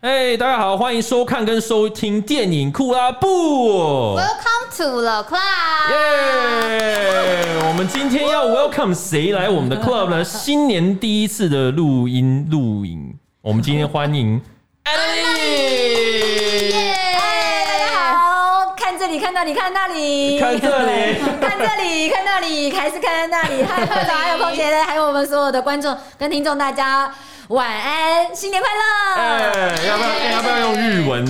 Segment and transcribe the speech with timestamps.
[0.00, 4.16] 哎，大家好，欢迎收看跟收听电影库拉布。
[4.16, 5.90] Welcome to the club。
[5.90, 7.44] 耶！
[7.68, 10.24] 我们今天要 welcome 谁来我们的 club 呢？
[10.24, 14.40] 新年第一次的录音录影，我们今天欢迎
[14.84, 16.72] 安妮。
[17.12, 23.62] 大家好，看这里，看那里，看那里，看这里， 看这里，看那里，还是看那里。
[23.64, 27.14] 嗨，课长，还有空姐的，还有我们所有的观众跟听众，大家。
[27.50, 29.20] 晚安，新年快乐！
[29.20, 31.26] 哎，要不要要不要用日文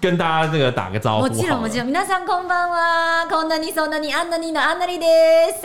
[0.00, 1.22] 跟大家这个打个招呼？
[1.22, 5.06] 我记得，我记了，米娜上空翻啦，空のニソナニアンダニのアンダリで
[5.54, 5.60] す。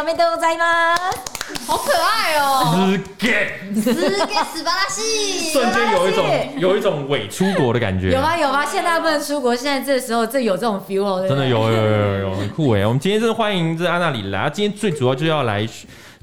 [0.00, 1.64] おめでとうございます。
[1.64, 2.74] 好可爱哦！
[2.74, 3.94] すげ、す
[4.26, 5.52] げ、素！
[5.54, 6.26] 瞬间有一种
[6.58, 8.10] 有一种伪出国的感觉。
[8.18, 12.84] 有吧，有吧，现在不能出国，现在这时候这有这种 feel，真的有有有有很酷哎！
[12.84, 15.64] 我们今天真的欢迎这安纳里来，今天最主要就要来。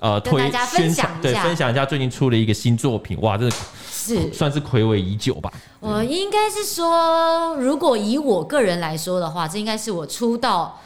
[0.03, 5.49] 呃，推宣传对，分享一下最近出了一个新作品，哇，这是算是暌违已久吧？
[5.79, 10.77] 我应该是说，如果以我个人来说的话，这应该是我出道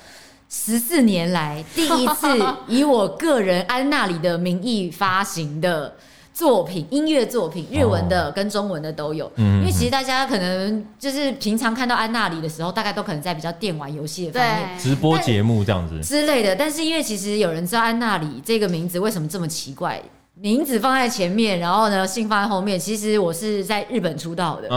[0.51, 2.27] 十四年来第一次
[2.69, 5.95] 以我个人安娜里的名义发行的。
[6.37, 9.25] 作品音乐作品，日文的跟中文的都有。
[9.37, 16.55] 嗯，因为其实大家可能就是平常看到安娜里的时候，大概都可能在比较电玩游戏的方面，直播节目这样子之类的。
[16.55, 19.99] 但是因为其实有人知道安娜里这个名字为什么这么奇怪？
[20.39, 22.79] 名字放在前面，然后呢，姓放在后面。
[22.79, 24.69] 其实我是在日本出道的，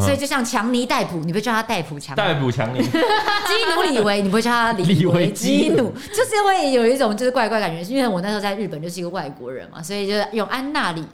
[0.00, 2.16] 所以就像强尼戴普，你会叫他戴普强尼？
[2.16, 2.80] 戴普强尼。
[2.82, 5.90] 基努李维，你不会叫他李维 基努？
[5.90, 11.04] 就是会有一种就是怪怪感觉，因为我那时候在日本就是一个外国人嘛，所以就用安娜里。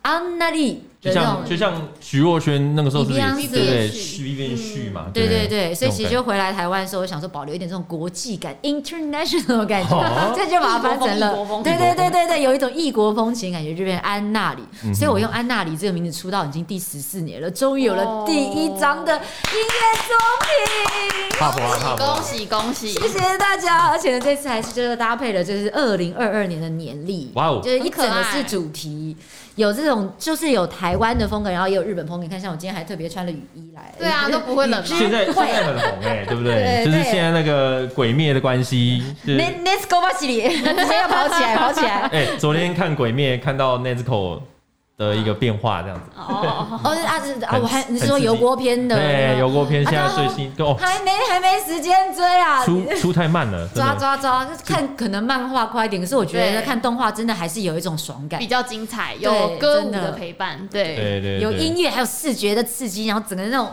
[0.00, 3.90] 安娜里，就像就像徐若瑄那个时候是对对？
[3.90, 5.48] 徐边旭嘛，对对？
[5.48, 14.62] 对，所以其实就回来台湾的时候，我想说保留一点这种国际感，international 的 感觉， 这就把它翻成了，对对对对对，有一种异国风情感觉，就变安娜里。
[14.94, 19.20] 所以我用安娜里这个名字出道已经第十四年了，终于有了第一张的音
[19.58, 20.16] 乐作
[21.36, 23.88] 品，恭喜恭喜，谢谢大家！
[23.88, 29.16] 而且呢，这次还是就是搭配了就是二零二二年的年历，哇哦，就是一整个是主题。
[29.54, 32.24] 有这种就是有台湾的风格，然后也有日本风格。
[32.24, 34.84] 你看，像我今天还特别穿了雨衣来，对啊，都不会冷。
[34.84, 36.84] 现在现在很红哎，对不对？
[36.84, 39.02] 就是现在那个鬼灭的关系。
[39.26, 42.08] Let's go，巴西里， 直接要跑起来，跑起来。
[42.12, 44.40] 哎，昨天看鬼灭，看到 Nezuko。
[44.96, 46.04] 的一个变化这样子。
[46.16, 50.74] 哦哦啊是啊我还你是说油锅片的对油锅片现在最新哦。
[50.78, 52.64] 还没还没时间追啊。
[52.64, 58.38] 出出太慢了 抓抓抓看可能漫画快一点可是我觉得看动画真的还是有一种爽感。
[58.38, 60.96] 比较精彩有歌舞的陪伴对。
[60.96, 63.68] 对对有音乐还有视觉的刺激然后整个那种。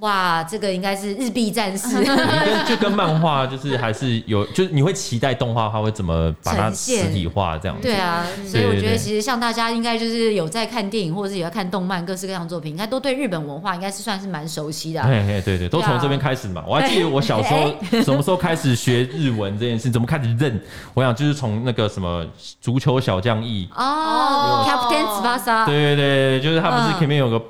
[0.00, 2.16] 哇，这个应该是日币战士，跟
[2.66, 7.82] 就跟漫画就是还是有，就是你会期待动画它会怎么把它实体化这样子。
[7.82, 15.02] 对啊，所以我觉得其实像大家应该就是有在看电影或者是有在看动漫，各式各样作品，应该都对日本文化应该是算是蛮熟悉的。
[15.02, 16.62] 对对对，都从这边开始嘛。
[16.64, 20.60] 我还记得我小时候 什么时候开始学日文这件事，怎么开始认？
[20.94, 22.24] 我想就是从那个什么
[22.60, 25.66] 足球小将翼哦，Captain Tsubasa。
[25.66, 27.42] 对对对，就是他不是前面有个。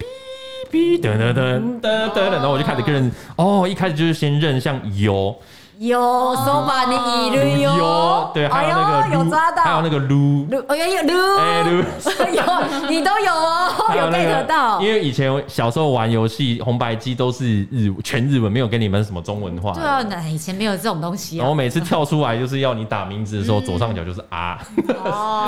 [0.71, 5.34] 哔噔噔噔噔噔，然后我就开始跟人哦，一开始就是先认像油。
[5.78, 11.77] 有手把你一路有，对，还有那个有抓到，还有那个撸撸，哦有撸，哎撸，
[12.34, 12.43] 有
[12.89, 14.81] 你都有哦，有 get 到。
[14.81, 19.72] 因为以前小时候玩游戏红白机都是日全日文，没有给你们什么中文化。
[19.72, 21.38] 对啊，那以前没有这种东西。
[21.38, 24.59] 然后每次跳出来就是要你打名字的时候，左上角就是啊，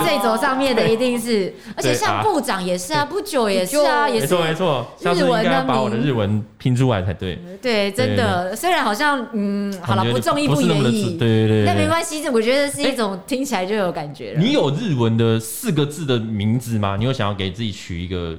[0.04, 7.36] 最左上面的一定是，而且像部长也是啊，不久也是啊，也是没错没错，日文应该把我的日文拼出来才对。
[7.60, 10.19] 对，真的，虽然好像嗯，好了不。
[10.20, 14.40] 综艺不愿意，对对对，那没关系，这我觉得是一种听起来就有感觉了。
[14.40, 16.96] 你有日文的四个字的名字吗？
[16.96, 18.36] 你有想要给自己取一个，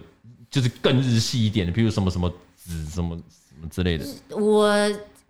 [0.49, 4.05] 就是更日系一点的，比如什么什么子什么什么之类的。
[4.29, 4.69] 我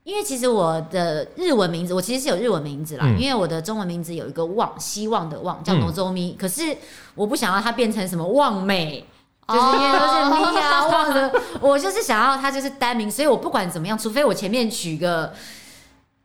[0.03, 6.75] 因为其实我的日文名字，我其实是有日文名字啦，因为我的中文名字有一个望，希望的望，叫 Nozomi，可是
[7.15, 9.05] 我不想要它变成什么望美，
[9.47, 15.33] 就是因为都是咪啊望的，我就是想要它就是单名，所以我不管怎么样，除非我前面取个。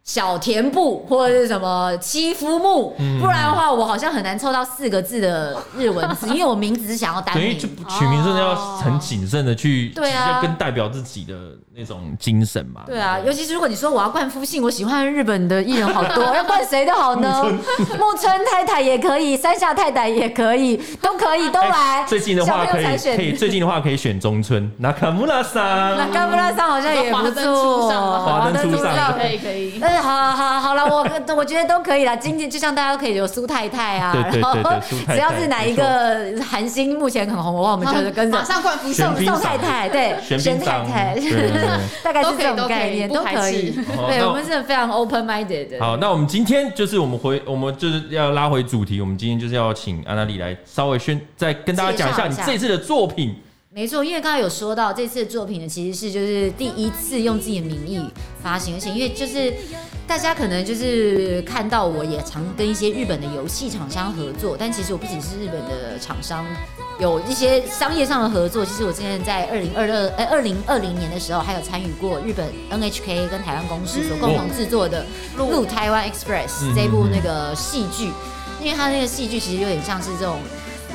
[0.06, 11.34] 小田部或者是什么七夫木，不然的话，我好像很难凑到四个字的日文字，因为我名字是想要单名，所以就取名真的要很谨慎的去，对啊，要跟代表自己的
[11.78, 12.82] 那种精神嘛。
[12.86, 17.44] 对啊，尤其是如果你说我要冠夫姓，我喜欢日本的艺人好多， 要冠谁的好呢？
[17.98, 22.04] 木村太太也可以，山下太太也可以，都可以，都来。
[22.08, 24.70] 最近的话可以可以，最近的话可以选中村。
[24.78, 25.62] 那卡穆拉桑，
[25.98, 27.88] 那卡穆拉桑好像也不错。
[28.24, 29.78] 华灯初上，可以可以。
[29.80, 31.06] 嗯，好好好了，我
[31.36, 32.16] 我觉得都可以了。
[32.16, 38.38] 今天就像大家都可以有苏太太啊，然后只要是哪一个韩星目前很红的话，我们就跟着。
[38.38, 41.65] 马上冠夫宋宋太太，对，玄太太。
[42.02, 43.72] 大概是这种概念，都可以。
[44.08, 45.80] 对，我们是非常 open minded 的。
[45.80, 49.00] 好，那我们今天就是我们回，我们就是要拉回主题。
[49.00, 53.34] 我们今天就是要请安娜丽来稍微宣，再跟大家讲一下你这次的作品。
[53.76, 58.00] 没错，因为刚刚有说到这次的作品呢，其实是就是第一次用自己的名义
[58.42, 59.52] 发行，而且因为就是
[60.06, 66.46] 大家可能就是看到我也常跟一些日本的游戏厂商合作，但其实我不仅是日本的厂商，
[66.98, 68.64] 有一些商业上的合作。
[68.64, 75.04] 其实我之前在二零二二哎二零二零年的时候，还有参与过日本 NHK 跟台湾公司所共同制作的
[75.50, 78.10] 《路台湾 Express》这部那个戏剧，
[78.58, 80.38] 因为它那个戏剧其实有点像是这种。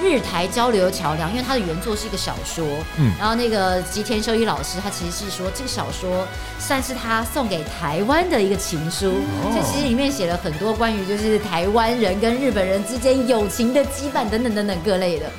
[0.02, 2.66] 日台交流桥梁，因为它的原作是一个小说，
[2.98, 6.28] 嗯，然后那个吉田修一老师，他其实是说这个小说
[6.60, 9.14] 算是他送给台湾的一个情书，
[9.54, 15.30] 这、哦、其实里面写了很多关于就是台湾人跟日本人之间友情的羁绊等等等等各类的，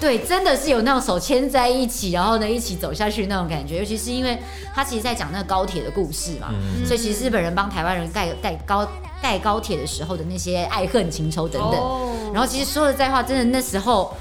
[0.00, 4.38] 对，真的是有那种手牵在一起，然后呢一起走下去那种感觉，尤其是因为
[4.74, 8.88] 他其实在讲那个高铁的故事嘛，嗯、所以其实日本人帮台湾人盖盖高。
[9.20, 14.14] 盖高铁的时候的那些爱恨情仇等等，然后其实说实在话，真的那时候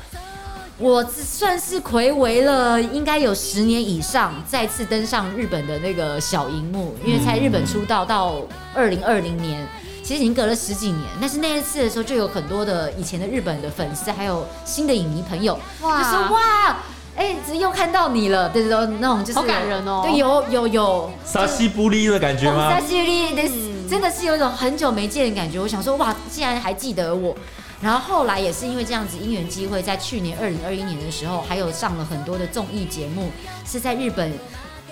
[0.79, 8.41] 我算是暌违了，应该有十年以上，再次登上日本的那个小荧幕，因为在日本出道到
[8.74, 9.63] 二零二零年，
[10.07, 11.04] 其实已经隔了十几年。
[11.19, 16.77] 但是那一次的时候，就有很多的以前的日本的粉丝，还有新的影迷朋友，哇就说哇，
[17.18, 22.71] 哎，又看到你了，对对对，那种就是好感人哦，对，有有有沙西布利的感觉吗？
[22.71, 23.50] 沙西布利
[23.89, 27.36] 真的是有一种很久没见的感觉，我想说哇，竟然还记得我。
[27.81, 33.30] 然后后来也是因为这样子因缘机会，在去年二零二一年的时候，还有上了很多的综艺节目，
[33.65, 34.31] 是在日本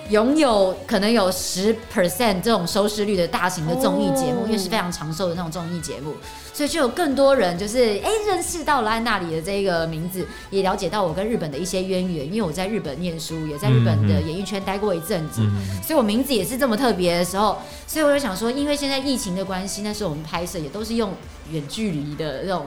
[0.10, 6.14] 拥有可能有十 percent 这种收视率的大型的综艺节目，因为是非常长寿的那种综艺节目。
[6.54, 15.42] 所以就有更多人就是哎、欸、认识到了安娜里的这个名字，也了解到我跟日本的一些渊源，因为我在日本念书，也在日本的演艺圈待过一阵子，
[15.84, 21.12] 所以我名字也是这么特别的时候，所以我就想说，因为现在疫情的关系，那时候我们拍摄也都是用
[21.52, 22.66] 远距离的那种。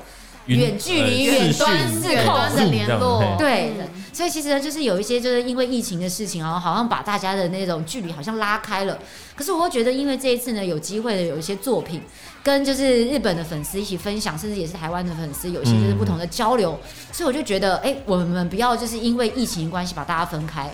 [0.57, 3.73] 远距离、远端、视端的联络，对，
[4.13, 8.99] 所以其实呢，就是有一些就是因为疫情的事情啊，好像把大家的那种距离好像拉开了。
[9.37, 12.01] 可是我会觉得，因为这一次呢，有机会的有一些作品，
[12.43, 16.77] 跟就是日本的粉丝一起分享，甚至也是台湾的粉丝，有一些就是不同的交流。
[17.13, 20.69] 所以我就觉得，哎，我们不要就是因为疫情关系把大家分开。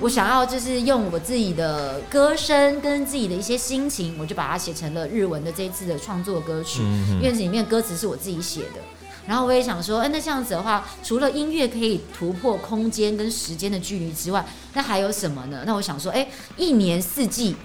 [0.00, 6.82] 我想要就是用我自己的歌声跟自己的一些心情，我就把它写成了日文的这一次的创作歌曲，
[7.20, 8.80] 因为里面歌词是我自己写的。
[9.26, 14.44] 然后我也想说，哎，那这样子的话，除了音乐可以突破空间跟时间的距离之外，
[14.74, 15.64] 那还有什么呢？
[15.66, 16.26] 那我想说，哎，
[16.56, 17.56] 一年四季，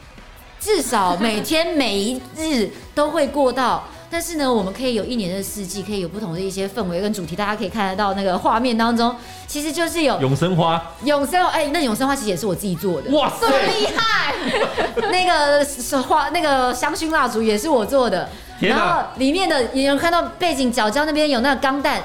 [0.59, 3.83] 至少每天每一日都会过到。
[4.11, 9.15] 但是呢，我们可以有一年的四季，可以有不同的一些氛围跟主题，大家可以看得到那个画面当中，
[9.47, 10.83] 其实就是有永生花。
[11.05, 13.09] 永生哎，那永生花其实也是我自己做的。
[13.11, 14.35] 哇塞，这么厉害！
[15.09, 15.65] 那个
[16.03, 18.27] 花，那个香薰蜡烛也是我做的。
[18.59, 21.99] 然后里面的也有看到背景角角那边有那个钢弹，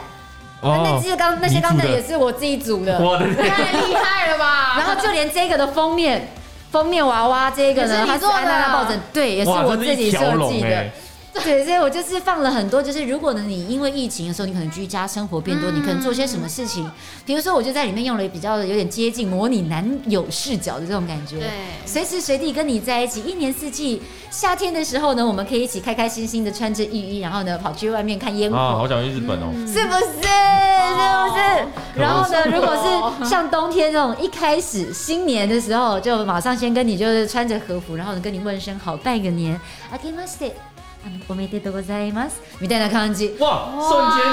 [0.61, 4.77] 哦、那这些钢那些钢弹也是我自己组的，我的 太厉害了吧！
[4.79, 6.33] 然后就连这个的封面
[6.71, 10.19] 封面娃娃这个呢，它是安娜抱枕，对，也是我自己设
[10.49, 10.85] 计的。
[11.36, 16.92] 对，所以我就是放了很多，就是如果呢，你因为疫情的时候，你可能居家生活变多，你可能做些什么事情？
[17.26, 21.50] 比如说，我就在里面用了比较有点接近模拟男友视角的这种感觉，对，
[21.86, 28.58] 随时随地跟你在一起，一年四季，夏天的时候呢，我们可以一起开开心心的穿着浴衣，然后呢，跑去外面看烟火。
[28.58, 30.02] 啊，好想去日本哦，是不是？
[30.04, 31.42] 是不是？
[31.96, 39.58] 然后呢，如果是像冬天这种一开始新年的时候，就马上先跟你就是穿着和服，然后呢跟你问声好，拜个年，
[39.94, 40.52] あけまして。
[41.27, 42.27] 我没得多过在吗？
[42.61, 44.27] 你带来看看哇，瞬间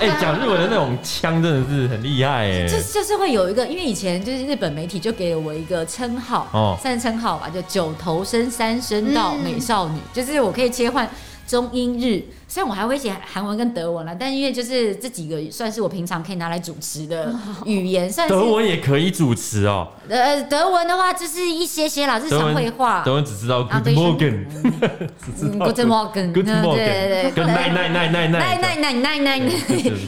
[0.00, 2.66] 哎， 讲日文的那种腔真的是很厉害哎。
[2.66, 11.08] 就就是会有一个，因为以前就是日本媒体就给了我一个称号哦，算是称号吧，就九头身三声道美少女，就是我可以切换
[11.46, 17.30] 中英日，虽然我还会写韩文跟德文了，但因为就是这几个算是我平常可以拿来主持的
[17.66, 19.88] 语言，算是德文也可以主持哦。
[20.08, 23.02] 呃，德文的话就是一些些啦，日常会话。
[23.04, 29.38] 德文只知道 Good morning，Good morning，Good morning，对对对，跟奈奈奈奈奈奈奈奈奈奈，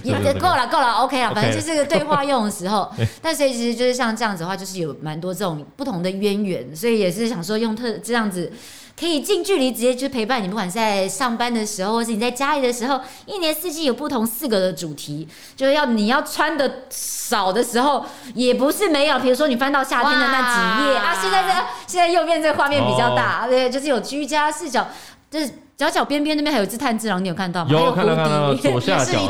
[0.02, 2.90] 也够了够了，OK 了，反正就是个对话用的时候。
[3.20, 8.50] 但所以其实就是像这样子的话，就是有蛮多这种不同的渊源，所以也是想说用特这样子。
[8.98, 19.18] 可以近距离直接去陪伴你，不管是在上班的时候，或是你在家里的时候，一年四季有不同四个的主题，就是要你要穿的少的时候，也不是没有。
[19.18, 21.48] 比如说你翻到夏天的那几页啊，现在这
[21.86, 24.86] 现在右边这个画面比较大，对，就是有居家视角，
[25.30, 27.70] 就是角角边边那边还有一只炭治郎，你有看到吗？
[27.70, 29.12] 有看到看到 左下角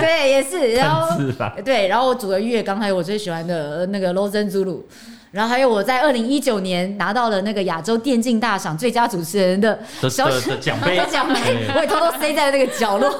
[0.00, 1.08] 对，也是，然后
[1.64, 4.80] 对，然后我煮的月刚还有我最喜欢的那个 Rozen Zuru。
[5.32, 9.78] 然后还有我在二零一九年拿到了那个亚洲电竞大赏最佳主持人的
[10.10, 11.40] 小奖杯，奖杯
[11.74, 13.10] 我也偷偷塞在那个角落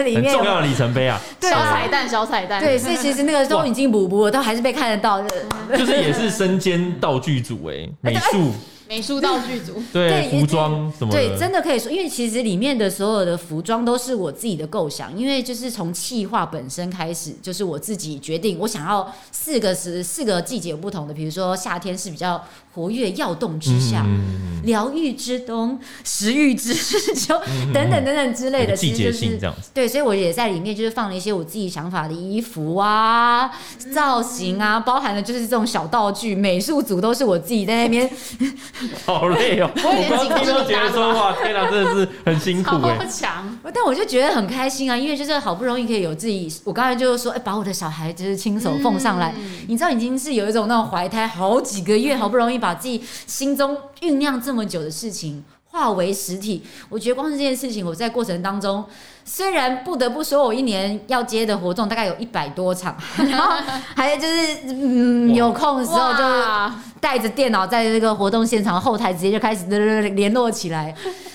[0.00, 1.18] 里面，重要的里程碑啊！
[1.40, 2.60] 小彩蛋，小彩蛋。
[2.62, 5.28] 对，所以其实那个都已经补补了，都还是被看得到的。
[5.76, 8.52] 就是也是身兼道具组哎，美术。
[8.86, 24.04] 美术道具组，对，服装什么的，对，真的可以说，因为其实里面的所有的服装都是我自己的构想，因为就是从企划本身开始，就是我自己决定，我想要四个时四个季节有不同的，比如说夏天是比较活跃要动之夏，
[24.64, 26.74] 疗愈之冬，食欲之
[27.14, 27.40] 秋，
[27.72, 29.70] 等等等等之类的，季节性这样子。
[29.72, 33.50] 对，所以我也在里面就是放了一些我自己想法的衣服啊、
[33.94, 38.10] 造型啊，包含了就是这种小道具，美术组都是我自己在那边。
[39.06, 39.70] 好累哦！
[39.74, 43.06] 我刚刚听都觉得说哇，天哪，真的是很辛苦哎。
[43.06, 46.52] 强，但我就觉得很开心啊，因为就是好不容易可以有自己。
[46.64, 49.32] 我刚才就是说，哎，把我的小孩就是亲手奉上来，
[49.68, 56.62] 你知道已经是有一种那种怀胎好几个月，好不容易把自己心中酝酿这么久的事情化为实体。
[56.88, 58.84] 我觉得光是这件事情，我在过程当中。
[59.26, 63.54] 虽然不得不说，我一年要接的活动大概有一百多场， 然后
[63.96, 66.22] 还有就是，嗯，有空的时候就
[67.00, 69.64] 带着电脑在这个活动现场后台直接就开始
[70.14, 70.94] 联络起来，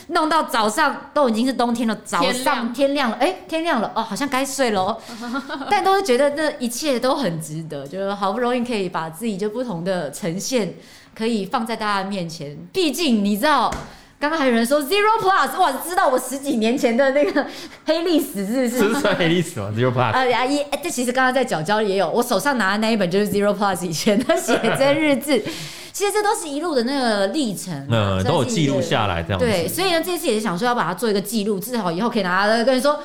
[0.09, 4.95] 弄到早上都已经是冬天了，早上天亮了，哎，天亮了哦，好像该睡了，
[5.67, 10.75] 但都是觉得这一切都很值得，就是好不容易可以把自己就不同的呈现
[11.15, 13.73] 可以放在大家面前，毕竟你知道。
[14.19, 17.45] 刚刚还有人说 Zero Plus，哇，知道我十几年前的那个
[17.85, 18.93] 黑历史是不是？
[18.93, 20.11] 是算黑历史吗？Zero Plus。
[20.11, 25.41] 呃，阿姨，这其实刚刚在角角也有，我手上拿的那一本就是 Zero Plus 以前的 写真日志，
[25.93, 29.45] 其实这都是一路的那个历程，嗯，都有记录下来这样子。
[29.45, 32.99] 对，所以呢，这次也是想说要把它做一个记录，至少以后可以拿来跟你说。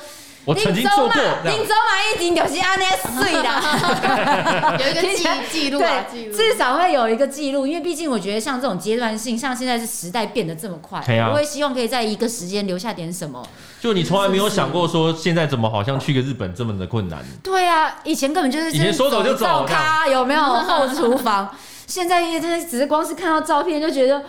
[0.45, 13.43] 我曾经做过，林州马一定就是安那碎的， 有一个记 记录啊，对，至少会有一个记录，因为毕竟我觉得像这种阶段性，像现在是时代变得这么快，我也希望可以在一个时间留下点什么。
[13.81, 17.19] 就你从来没有想过说，现在怎么好像去个日本这么的困难？
[17.43, 21.49] 对啊，以前根本就是以前说走就走，咖有没有后厨房？
[21.87, 24.21] 现在因为只是光是看到照片就觉得。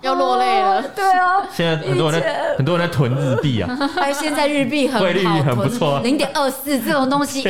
[0.00, 7.42] 要落泪了，对啊，现在很多人在 很多人在囤日币啊，哎，现在日币很汇率很不错，零点二四这种东西，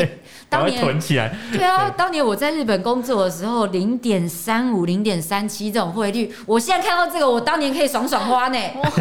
[0.49, 1.35] 当年囤起来。
[1.53, 8.59] 对啊，当年我在日本工作的时候，零点三五、零点三七这种汇率，我现在看到这个，我当年可以爽爽花呢。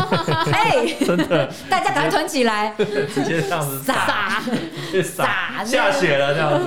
[0.52, 2.74] 哎，真的，大家赶快囤起来，
[3.14, 4.42] 直接这样子撒。
[5.04, 5.64] 撒。
[5.64, 6.66] 下雪了这样子。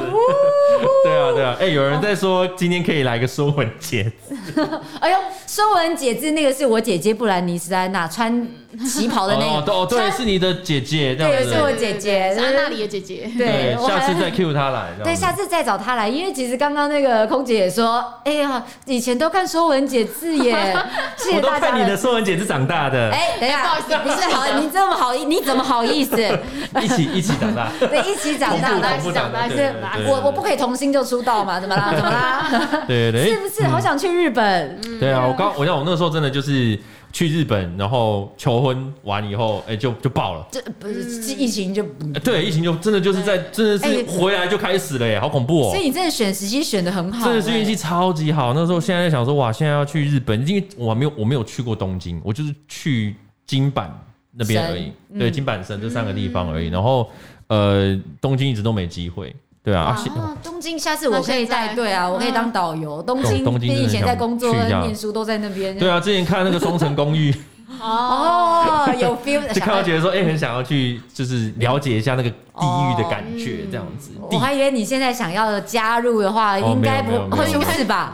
[1.05, 4.37] 对啊，对啊，哎，有人在说今天可以来个说文解字。
[5.00, 6.76] 哎呦，说文解字那个是我。
[6.76, 8.47] 我姐姐布兰妮斯安娜穿
[8.85, 13.30] 旗袍的那个哦，对，是你的姐姐，对，是我姐姐，是安娜里的姐姐。
[13.37, 14.88] 对，下次再 cue 她来。
[15.02, 20.76] 对，下次再找她来，因为其实刚刚那个空姐也说，哎呀，以前都看《说文解字》耶，
[21.16, 21.71] 谢谢大家。
[21.71, 23.11] 看你的《说文解字》长大的。
[23.11, 26.16] 哎，等一下，不好意思，不是好，你这么好意，你怎么好意思？
[26.83, 29.49] 一起一起长大，对，一起长大，一起长大。
[29.49, 29.75] 是，
[30.06, 31.59] 我我不可以童星就出道嘛？
[31.61, 31.92] 怎么啦？
[31.95, 32.47] 怎么啦？
[32.87, 33.64] 对对，是不是？
[33.68, 34.80] 好想去日本。
[35.00, 36.78] 对啊，我刚我想我那个时候真的就是。
[37.17, 40.47] 去日本，然后求婚完以后，哎，就就爆了。
[40.53, 41.83] 这不是疫情就
[42.23, 45.71] 对，疫情就真的就是在真的是回来就开始了耶，好恐怖哦。
[45.71, 48.53] 所以你真的选时机选的很好，真的是运气超级好。
[48.53, 53.89] 那时候现在在想说，哇，现在要去日本，因为我还没有我没有去过东京，我就是去京阪
[54.31, 56.69] 那边而已，对，京阪神这三个地方而已。
[56.69, 57.11] 然后
[57.47, 59.35] 呃，东京一直都没机会。
[59.67, 60.01] 对啊，
[60.45, 63.03] 东京下次我可以带队啊，我可以当导游。
[63.03, 65.77] 东京，东京以前在工作、念书都在那边。
[65.77, 67.33] 对啊，之前看那个《双层公寓》，
[67.83, 74.13] 哦，有 feel， 就看到觉得说，哎、欸，很想要去，就是了解一下那个地狱的感觉，这样子。
[74.21, 78.13] 哦嗯、我还以为你现在想要加入的话，应该不会 出事吧？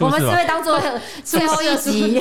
[0.00, 0.82] 我们是会当做
[1.22, 2.20] 最后一集。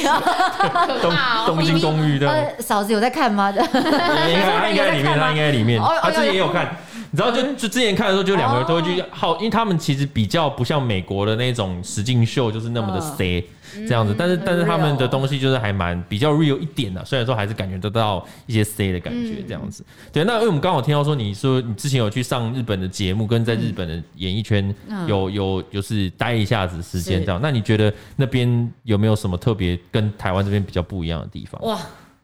[1.02, 1.12] 东
[1.48, 3.52] 东京公寓的、呃、嫂子有在看吗？
[3.52, 6.78] 应该他应该里面，他应该里面，他自己也有看。
[7.18, 13.44] 你知道，就就之前看的时候，就两个人都会去好，因为他们其实比较不像美国的那种实境秀，就是那么的 C
[13.88, 14.14] 这样子。
[14.16, 19.84] 但是但是他们的东西就是还蛮比较 real 一点的，虽然说还是感觉得到一些 C 的感觉这样子。
[20.14, 24.76] 对，那因为我们刚好听到说，你说你之前有去上日本的节目，跟在日本的演艺圈
[25.08, 27.40] 有有就是待一下子时间这样。
[27.42, 31.60] 那你觉得那边有没有什么特别跟台湾这边比较不一样的地方？
[31.64, 31.80] 哇，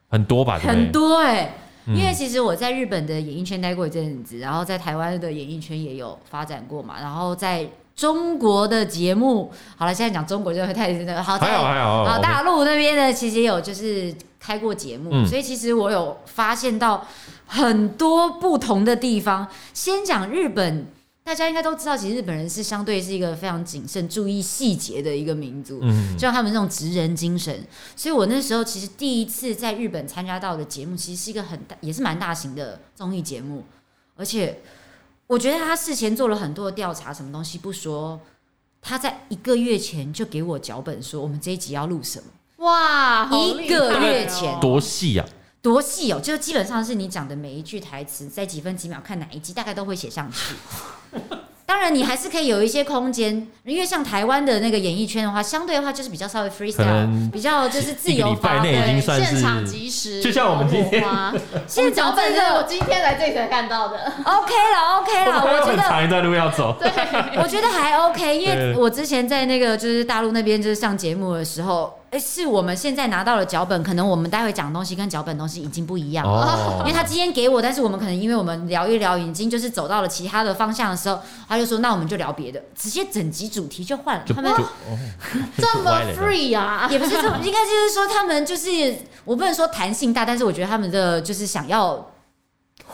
[0.10, 0.60] 很多吧？
[0.60, 1.52] 很多哎。
[1.88, 17.06] 因为其实我在日本的演艺圈待过一阵子，然后在台湾的演艺圈也有发展过嘛，然后在中国的节目，好了，现在讲中国就会太那个，好，还好还好，好，大陆那边呢，其实也有就是开过节目，嗯、所以其实我有发现到
[17.46, 19.48] 很多不同的地方。
[19.74, 20.88] 先讲日本。
[21.24, 25.80] 大家应该都知道，其实日本人是相对是一个非常谨慎、注意细节的一个民族，
[26.14, 27.66] 就像他们那种职人精神。
[27.96, 33.64] 所以我那时候其实第一次在日本参加到的节目，其实是一个很大，也是蛮大型的综艺节目。
[34.16, 34.60] 而且
[35.26, 38.20] 我觉得他事前做了很多的调查，什么东西不说，
[38.82, 42.26] 他在一个月前就给我脚本，说我们这一集要录什么。
[42.66, 45.26] 哇，一个月前多细啊！
[45.62, 50.54] 多细哦，就基本上是你讲的每一句台词，在几分几秒看哪一集，大概都会写上去。
[51.66, 60.22] 当然，你还是可以有一些空间，因为像台湾的那个演艺圈的话，相对的话就是比较稍微 freestyle，比较就是自由发挥，现场即时。
[60.22, 61.04] 就像我们今天，
[61.66, 63.98] 现在脚本是我今天来这里才看到的。
[64.24, 66.76] OK 了，OK 了，我觉得长一段路要走。
[66.80, 66.92] 对，
[67.42, 71.92] 我觉得还 OK，因为我之前在那个就是大陆那边就是上节目的时候。
[72.14, 76.46] 哎，是我们现在拿到了脚本，可能我们待会讲的东西跟脚本东西已经不一样了。
[76.46, 84.24] 哦，因为他今天给我，但是我们可能因为我们聊一聊，已经就是走到了其他的方向的时候，他就说那我们就聊别的，直接整集主题就换了。
[84.28, 84.54] 他们
[85.58, 86.88] 这么 free 啊？
[86.94, 88.70] 也不是这么，应该就是说他们就是
[89.26, 92.13] 我不能说弹性大，但是我觉得他们的就是想要。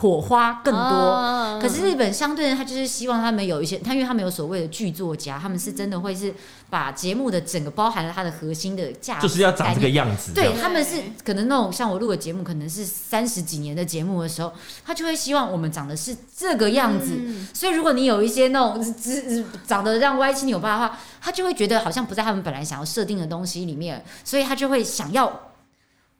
[0.00, 6.32] 火花更多，哦、可是日本相对的，他就是希望他们有一些，他因为他们有所谓的剧作家，他们是真的会是
[6.70, 10.32] 把节目的整个包含了它的核心的价值，就是要长这个样子。
[10.32, 14.50] 对，他们是可能那种像我录的节目，可能是三十几年的节目的时候，
[14.86, 17.18] 他就会希望我们长得是这个样子。
[17.18, 18.82] 嗯、所以如果你有一些那种
[19.66, 25.50] 长得让歪七扭八的话，他就会觉得好像不在他们本来想要设定的东西里面，所以他就会想要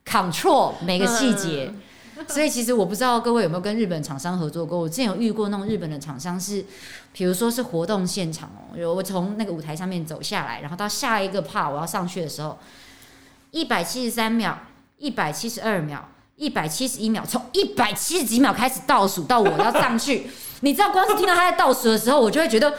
[0.05, 1.71] control 每个细节。
[1.73, 1.81] 嗯
[2.29, 4.79] 所以其实我不知道各位有没有跟日本厂商合作过。
[4.79, 6.63] 我之前有遇过那种日本的厂商是，
[7.13, 12.57] 比如说是活动现场哦，我从那个舞台上面走下来，然后到下一个 part 我要上去的时候，
[13.51, 14.57] 一百七十三秒、
[14.97, 20.27] 一百七十二秒、一百七十一秒，从一百七十几秒开始倒数到我要上去，
[20.61, 22.73] 你知道光是听到他在倒数的时候，我就会觉得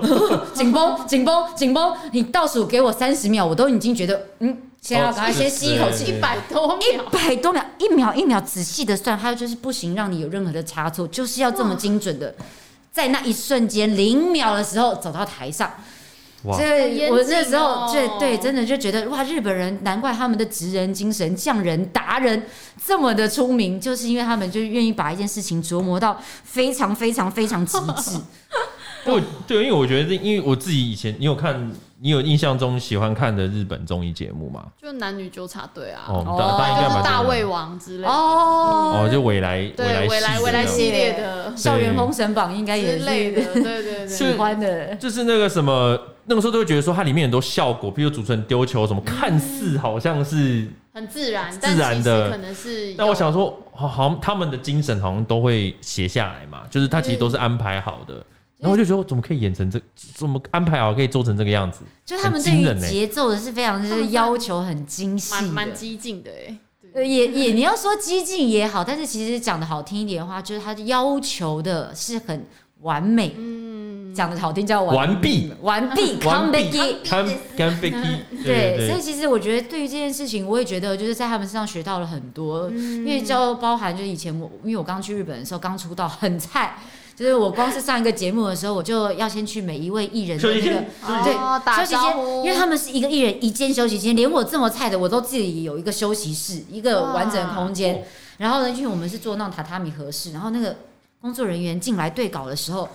[0.54, 1.96] 紧绷、紧绷、紧绷。
[2.12, 4.56] 你倒数给我三十秒，我都已经觉得嗯。
[4.84, 12.34] 先要赶快先吸一口气，一百多秒，一百多秒，一秒一秒仔细的算，还有就是不行，让你有任何的差错，就是要这么精准的，
[12.92, 15.72] 在那一瞬间零秒的时候走到台上。
[16.42, 16.54] 哇！
[16.58, 22.42] 所以我那时候对对，真的就觉得哇，日本人难怪他们的职人精神、匠人达人
[22.84, 28.18] 这么的出名，就是因为他们就愿意把一件事情琢磨到非常非常非常极致。
[29.06, 31.72] 对对，因为我觉得，因为我自己以前，你有看，
[32.04, 34.66] 你有印象中喜欢看的日本综艺节目吗？
[34.78, 38.08] 就男女纠察队啊，哦，大应该就是大胃王之类的。
[38.10, 41.56] 哦，哦，就未来未来未来未来系列的。
[41.56, 52.92] 校园封神榜应该也是类的， 对对对，喜欢的，就是那个什么，那个时候都会觉得说它里面很多效果，比如主持人丢球什么，看似好像是很自然，自然的，可能是。
[52.98, 58.22] 但我想说，好，好像他们的精神好像都会写下来嘛，就是他其实都是安排好的。
[58.64, 59.78] 然后我就觉得我，怎么可以演成这，
[60.14, 61.80] 怎么安排好可以做成这个样子？
[62.06, 66.56] 就他们对于节奏的是非常就是要求很精细，蛮激进的哎。
[67.02, 72.46] 也也你要说激进也好，但是其实讲的好听一点的话，就是他要求的是很
[72.80, 73.34] 完美。
[73.36, 76.80] 嗯，讲的好听叫完毕，完毕，完毕，
[77.58, 77.90] 完毕。
[78.44, 86.78] 对，所以其实我觉得对于这件事情，我也觉得就是在他们身上学到了很多，因为就包含就是以前我，因为我刚去日本的时候刚出道，很菜。
[87.16, 91.32] 就是我光是上一个节目的时候，我就要先去每一位艺人的那个对
[91.76, 98.04] 休息间，因为他们是一个艺人一间休息间，连我这么菜的我都自己有一个休息室，一个完整的空间。
[98.38, 100.76] 然后呢，因为我们是做那种榻榻米合适，然后那个
[101.20, 102.88] 工作人员进来对稿的时候，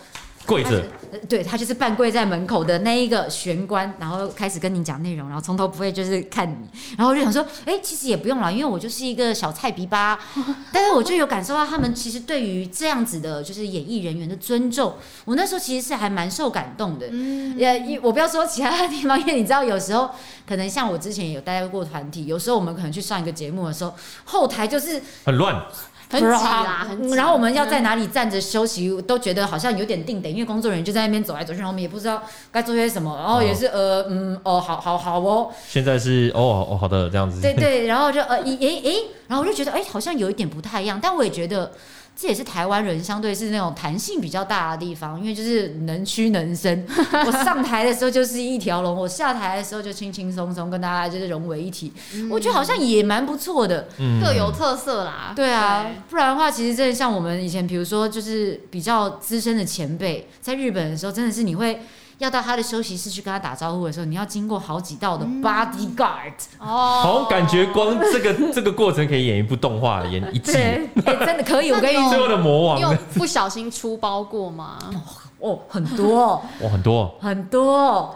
[0.50, 10.20] 跪着，呃对他就是半跪在门口的那一个玄关，然后开始跟你讲内容，然后从头不会就是看你，然后我就想说，哎，其实也不用了，因为我就是一个小菜逼吧，
[10.74, 17.08] 但是我就有感受到他们其实对于这样子的，就是演艺人员的尊重，我那时候其实是还蛮受感动的。
[17.12, 20.10] 嗯，也我不要说其他的地方，因为你知道有时候
[20.48, 23.94] 可能像我之前有待过团体，有时候我们可能去上一个节目的时候，
[24.26, 25.64] 后台就是很乱。
[26.10, 27.16] 很挤啦，很挤。
[27.16, 35.50] 然后我们要在哪里站着休息，都觉得好像有点定的，因为工作人员就在那边走来走去，然后我们也不知道该做些什么，然后也是呃嗯哦好好好哦。
[35.68, 37.40] 现在是哦哦好的这样子。
[37.42, 38.96] 对对，然后就呃诶诶诶，
[39.28, 41.72] 然后我就觉得哎好像有一点不太一样，但我也觉得。
[42.22, 46.86] 这也是台湾人相对是那种弹性比较大的地方，因为就是能屈能伸。
[47.26, 51.94] 我上台的时候就是一条龙，我下台的时候就轻轻松松跟大家就是融为一体。
[52.16, 55.32] 嗯、我觉得好像也蛮不错的，嗯、各有特色啦。
[55.34, 61.80] 对啊，对不然的话，其实真的像我们以前，比如说就是比较资深的前辈，在日本的时候，真的是你会。
[62.20, 71.72] 要到他的休息室去跟他打招呼的时候，你要经过好几道的 bodyguard 哦，好像感觉光这个 这个过程可以演一部动画，演一季，欸，真的可以。
[71.72, 74.78] 我跟你说，最后的魔王，你有不小心出包过吗？
[75.40, 78.16] 哦，很多，哦，很多，很多。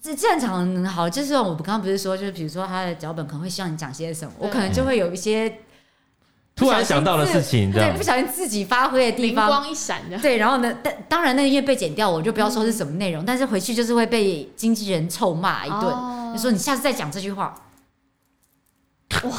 [0.00, 5.52] 这这样讲好，就是我刚刚不是说，就是比如说他的脚本可能会希望你讲些什么，我可能就会有一些。
[6.61, 17.53] 突然想到的事情，对，不小心自己发挥的地方，光一闪的，对，然后呢，但当然那个因为被剪掉，我就不要说是什么内容，嗯、但是回去就是会被经纪人臭骂一顿，哦、就说你下次再讲这句话，
[19.21, 19.31] 哇，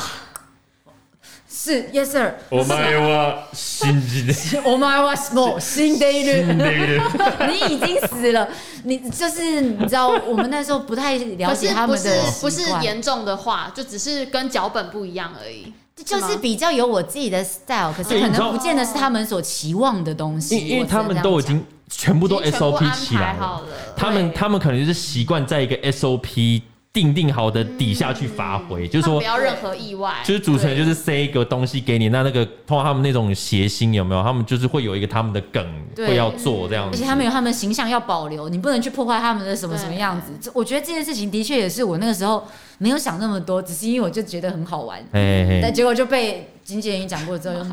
[1.51, 6.45] 是，yes sir，お前は死んでる，お前はもう死んでいる，
[7.49, 8.49] 你已经死了，
[8.85, 15.73] 你就是你知道，我们那时候不太了解他们的不是严重的话，就只是跟脚本不一样而已。
[16.04, 20.58] 就是比较有我自己的 style，可是可能不见得是他们所期望的东西。
[20.68, 23.62] 因为他们都已经全部都 SOP 起来了，
[23.96, 26.62] 他们他们可能就是习惯在一个 SOP。
[26.94, 30.14] 定定好的底下去发挥，嗯、就是说不要任何意外。
[30.24, 34.22] 就是主持人就是塞一个东西给你，那那个通过他们那种谐星有没有？
[34.22, 40.32] 他们就是会有一个他们的梗对会要做这样子，而且他们有他们的形象要保留，你不能去破坏他们的什么什么样子。
[40.40, 47.66] 对我觉得这件事情的确也是我那个时候没有想那么多，只是因为我就觉得很好玩，嘿嘿但结果就被经纪人一讲过之后就。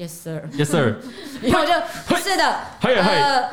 [0.00, 0.40] Yes sir.
[0.56, 0.94] Yes sir.
[1.44, 1.72] 以后就
[2.16, 2.56] 是的。
[2.80, 3.50] 呃，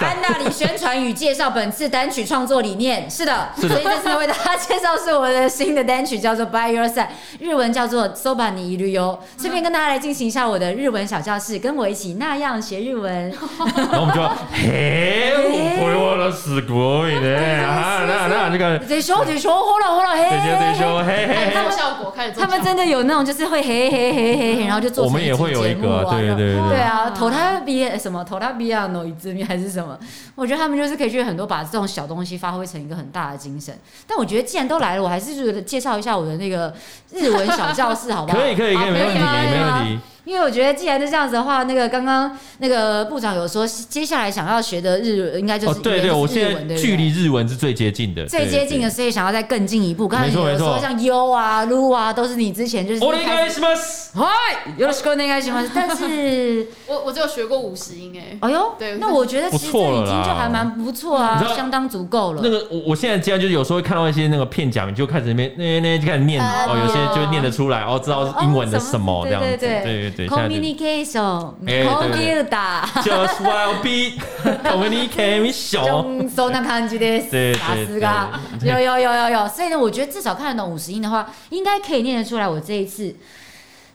[0.00, 3.10] 安那里宣传与介绍本次单曲创作理念。
[3.10, 7.08] 是的，所以这次为大家介绍是我的新的单曲，叫做 By Your Side，
[7.40, 9.18] 日文叫做 Soba ni iru yo。
[9.36, 13.30] 顺便跟大家来进行一下我的日文小教室，跟我一起那样学日文。
[13.74, 15.32] 然后我们就嘿，
[15.80, 25.04] 我我是过瘾的啊，那那这个得说得说，呼啦好啦嘿，得说嘿嘿，他们效果开始，他们真的有那种就是会嘿嘿嘿嘿，然后就做。
[25.04, 25.87] 我们也会有一个。
[25.87, 29.97] 对对对对啊，投他比什么投他比亚诺伊兹米还是什么？
[30.35, 33.73] 我觉得他们就是可以去很多把这种小东西发挥成一个很大的精神。
[34.07, 36.73] 但我觉得既然都来了，我还是介绍一下我的那个
[37.11, 38.37] 日文小教室，好不好？
[38.39, 39.99] 可以可以可以，没问题没问题。
[40.25, 50.07] 因为我觉得，既然是这样子的话，那个刚刚那个部长有说，接下来想要学的日文应该就是对对，我现在距离日文是最接近的，最接近的，所以想要再更进一步。
[50.07, 53.01] 刚才有说像 U 啊、撸啊，都是你之前就是。
[53.01, 54.06] お愿いします。
[54.17, 55.71] 嗨，よろしくお愿いします。
[55.73, 58.37] 但是 我我只有学过五十音哎。
[58.41, 62.41] 哎呦，对，那我觉得其实已经就还蛮不错啊，相当足够了。
[62.43, 69.47] 那个我我现在既然就是有时候会看到一些那个片假名，就开始那边那那就开始念哦，有些就念得出来哦，知道英文的什么这样子。
[69.57, 70.29] 对对对对。
[70.29, 74.17] communication computer just will be
[74.63, 77.55] communication そんな感じです。
[77.57, 78.29] さすが
[78.63, 82.47] 有有有有有，所以呢，我觉得至少看得懂五十音的话，应该可以念得出来。
[82.47, 83.15] 我这一次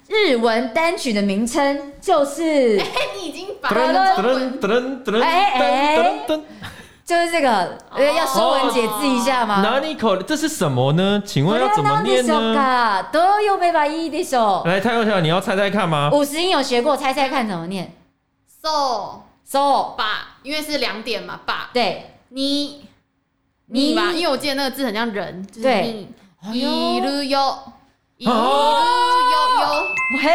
[0.07, 2.85] 日文单曲的名称就是，哎，
[3.17, 3.75] 你已经把它
[5.21, 6.17] 哎哎，
[7.05, 9.61] 就是这个，要说文解字一下吗？
[9.61, 10.15] 哪里口？
[10.17, 11.21] 这是什么呢？
[11.25, 13.03] 请问要怎么念呢？
[13.11, 14.63] 都有没把一的手。
[14.65, 16.09] 来，太后小，你要猜猜看吗？
[16.13, 17.93] 五十音有学过，猜猜看怎么念
[18.47, 21.69] ？so so 把，因为是两点嘛，把。
[21.73, 22.85] 对，你
[23.65, 25.45] 你吧，因为我记得那个字很像人。
[25.61, 26.07] 对，
[26.53, 27.57] 一路有，
[28.16, 28.36] 一路有
[29.60, 29.64] 有，
[30.22, 30.28] 嘿，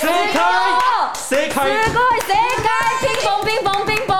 [0.00, 0.38] 谁开？
[1.14, 1.64] 谁开？
[1.64, 2.68] すごい，谁开？
[3.02, 4.14] 乒乓乒乓乒乓。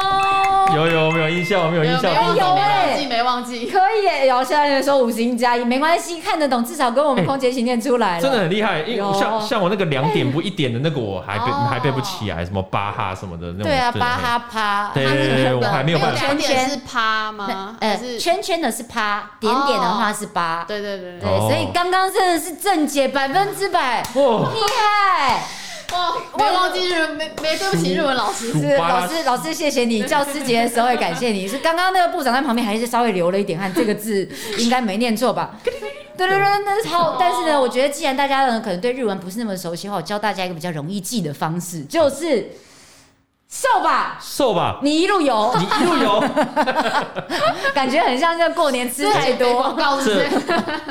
[0.75, 1.69] 有有没有印象？
[1.71, 2.13] 没有印象？
[2.13, 3.65] 有有哎，没忘记，没忘记。
[3.67, 8.21] 可以耶，然后现在说五十音加一，没关系，看得懂，至少跟我们空姐一起念出来了。
[8.21, 13.63] 真的很厉害，因为像像我那个两点不一点的那个，我还背还背不起来，什么巴哈什么的那种。
[13.63, 14.91] 对啊，巴哈趴。
[14.93, 16.17] 对对对，我还没有办法。
[16.17, 17.75] 圈圈是趴吗？
[17.79, 20.63] 呃，圈圈的是趴，点点的话是八。
[20.67, 24.21] 对对对对，所以刚刚真的是正解百分之百，厉
[24.77, 25.60] 害。
[25.91, 28.51] 哇， 我也忘记日文，没没对不起日文老师。
[28.53, 30.03] 是老师，老师谢谢你。
[30.07, 31.47] 教师节的时候也感谢你。
[31.47, 34.27] 是刚刚那个部长在旁边还是稍微流了一点汗，这个字
[34.57, 35.57] 应该没念错吧？
[35.63, 35.73] 对
[36.17, 37.17] 对对，那好。
[37.19, 42.49] 但是呢，我觉得既然大家呢可能对日文不是那么熟悉的话，我教大家一个比较容易记的方式，就是。
[43.53, 46.23] 瘦吧，瘦吧，你一路游，你一路游，
[47.75, 49.77] 感觉很像在过年吃太多。
[50.05, 50.25] 这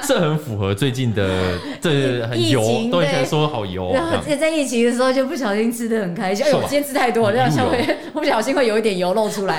[0.06, 2.60] 这很符合最近的，这很油，
[2.92, 3.90] 都以前说好油。
[3.94, 9.58] 而且在疫情的时候就不小心吃的很开心，哎呦，我今天吃太多了，这样稍微 不小心会有一点油漏出来。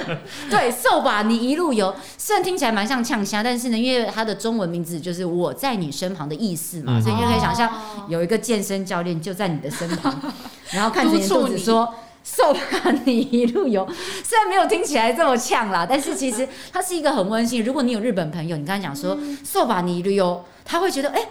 [0.50, 7.70] 对，瘦吧，你一路游，虽然听起来蛮像呛虾，但是呢，因为它的中文名字就是我在你身旁的意思嘛，所以你就可以想象
[8.08, 10.14] 有一个健身教练就在你的身旁，
[10.70, 11.88] 然后看着你肚子说。
[12.24, 12.60] 瘦吧，
[13.04, 13.86] 你一路游，
[14.24, 17.64] 虽然没有听起来这么呛啦，但是其实它是一个很温馨。
[17.64, 21.20] 如果你有日本朋友，你刚才讲说瘦吧，你一路游，他会觉得哎。
[21.20, 21.28] 欸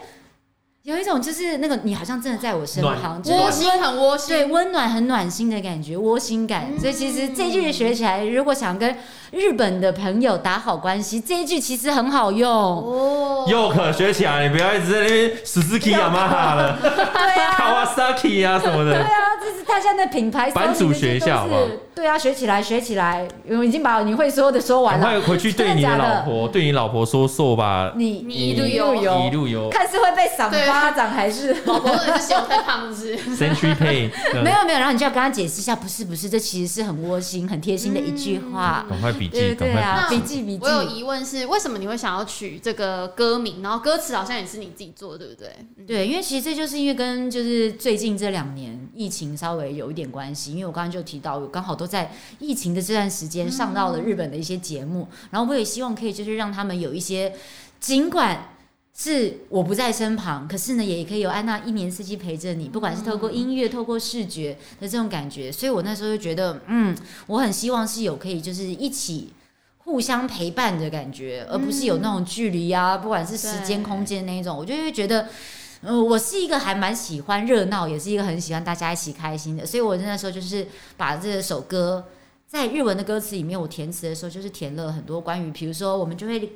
[0.84, 6.72] 有一种就是那个你好像真的在我身旁，窝心很窝心，对，温暖很暖心的感觉，窝心感。
[6.72, 8.96] 嗯、所以其实这一句学起来，如果想跟
[9.30, 13.46] 日本的朋友打好关系，这一句其实很好用哦。
[13.48, 16.90] 又可学起来，你不要一直在那边 Suzuki Yamaha 了， 对
[17.44, 17.54] 啊，
[17.86, 18.90] Kawasaki 啊什么的。
[18.90, 19.21] 对啊，
[19.72, 20.50] 这是他现在的品牌。
[20.50, 21.62] 版主学一下好不好？
[21.94, 23.26] 对啊，学起来，学起来。
[23.48, 25.06] 我已经把你会说的说完了。
[25.06, 27.92] 快回去对你的老婆，对你老婆说说吧。
[27.96, 31.54] 你你一路游，一路游，看是会被赏巴掌还是？
[31.64, 34.10] 老婆也是嫌我太胖，是不是？Century Pay
[34.42, 38.86] 没有没有，然后你就要跟他解释一下，不是不是，这其实是很窝心、很贴心的一句话。
[38.88, 40.60] 赶快笔记，赶快啊，笔记笔记。
[40.62, 43.62] 我有疑问是，为什么你会想要取这个歌名？
[43.62, 45.50] 然后歌词好像也是你自己做，对不对？
[45.86, 57.34] 对，因为其实这就是因为跟就是最近这两年疫情稍微有一点关系，因为我刚刚就提到，我刚好都在疫情的这段时间上到了日本的一些节目，然后我也希望可以就是让他们有一些，
[57.78, 58.48] 尽管。
[58.94, 66.94] 是我不在身旁，可是呢，也可以有安娜一年四季陪着你，不管是透过音乐、透过视觉的这种感觉，所以我那时候就觉得，嗯，
[67.26, 69.32] 我很希望是有可以就是一起
[69.78, 75.28] 互相陪伴的感觉，而不是有那种距离啊，不管是时间、空间那一种，我就会觉得，嗯、
[75.82, 80.66] 呃，我是一个还蛮喜欢热闹，也是一个很喜欢大家一起开心的，所以我那时候就是
[80.96, 82.04] 把这首歌
[82.48, 86.52] 在日文的歌词里面，我填词的时候就是填了很多关于，比如说我们就会。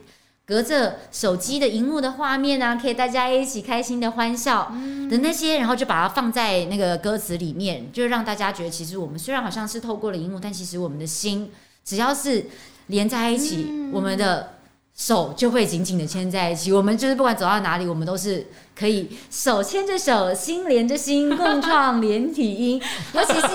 [0.48, 4.72] 隔着手机的荧幕的画面啊，可以大家一起开心的欢笑
[5.10, 11.50] 的那些，然后就把它放在那个歌词里面，就让大家觉得，其实我们虽然好像是透过了荧幕，但其实我们的心
[11.84, 12.46] 只要是
[12.86, 14.55] 连在一起，我们的。
[14.96, 22.80] 手就会紧紧的牵在一起，我们就是不管走到哪里，我们都是可以手牵着手，心连着心，共创连体音。
[23.12, 23.46] 尤其是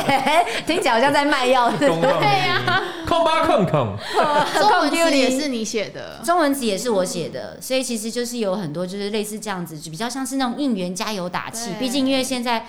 [0.66, 2.82] 听起来好像在卖药， 对呀。
[3.06, 3.96] 空吧空空，
[4.58, 11.70] 中文词也是你写的，中文词也是我写的，所以其实就是有很多就是类似这样子，就比较像是那种应援、加油、打气。
[11.78, 12.66] 毕竟因为现在。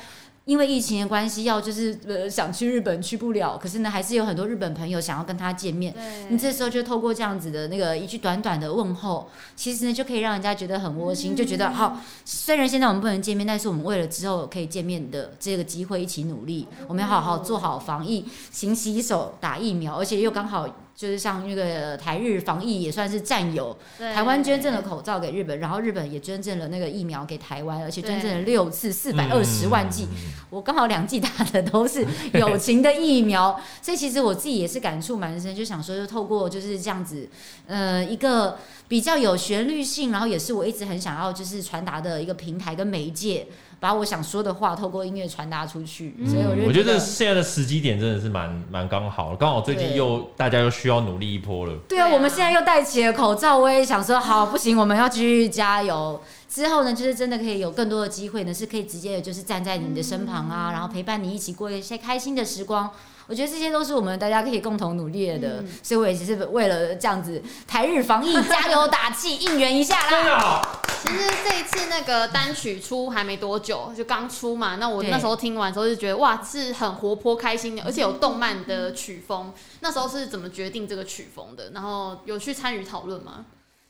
[0.49, 5.93] 因为疫情的关系，要就是呃想去日本去不了，可是呢，还是有很多日本朋友想要跟他见面。
[6.29, 12.01] 你这时候就透过这样子的那个一句短短的问候，其实呢就可以让人家觉得很窝心，嗯、就觉得好。
[12.25, 16.67] 虽然现在我们不能见面，但是我们为了之后可以见面的这个机会一起努力。
[16.87, 20.67] 我们要好好做好防疫，勤洗手，打疫苗，而且又刚好。
[20.99, 37.29] 就是像那个台日防疫也算是战友，台湾捐赠了口罩给日本，然后日本也捐赠了那个疫苗给台湾，而且捐赠了六次四百二十万剂，嗯、我刚好两剂打的都是友情的疫苗， 所以其实我自己也是感触蛮深，就想说就透过就是这样子，
[37.65, 38.57] 呃，一个
[38.89, 43.47] 比较有旋律性，然后也是我一直很想要就是传达的一个平台跟媒介。
[43.79, 51.73] 把我想说的话透过音乐传达出去，所以我觉得，我觉得现在的时机点真的是蛮蛮刚好，刚好最近又大家又需要努力一波了。
[51.87, 56.19] 对啊，我们现在又戴起了口罩，我也想说，好，不行，我们要继续加油。
[56.49, 62.89] 之后呢，就是真的可以有更多的机会呢，是可以直接的就是站在你的身旁啊，然后陪伴你一起过一些开心的时光。
[63.27, 70.09] 我觉得这些都是我们大家可以共同努力的，嗯、所以我也只是为了这样子台日防疫加油打气应援一下啦。
[70.09, 70.81] 真的好。
[71.03, 74.77] 其实这一次那个单曲出还没多久，就刚出嘛。
[74.77, 79.53] 那我那时候听完之后就觉得哇，是很活泼开心的，而且有动漫的曲风。
[79.81, 81.69] 那时候是怎么决定这个曲风的？
[81.69, 83.45] 然后有去参与讨论吗？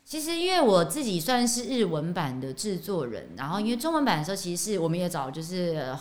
[0.10, 5.96] 其实因为我自己算是日文版的制作人，然后因为中文版的时候，其实是我们也找就是。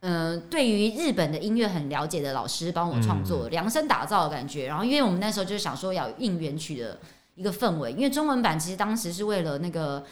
[0.00, 4.66] 嗯、呃，对于日本的音乐很了解的老师帮我创作，量身打造的感觉。
[4.66, 6.96] 然后，因为我们那时候就是想说要应援曲的
[7.34, 10.04] 一个氛围，因为中文版其实当时是为了那个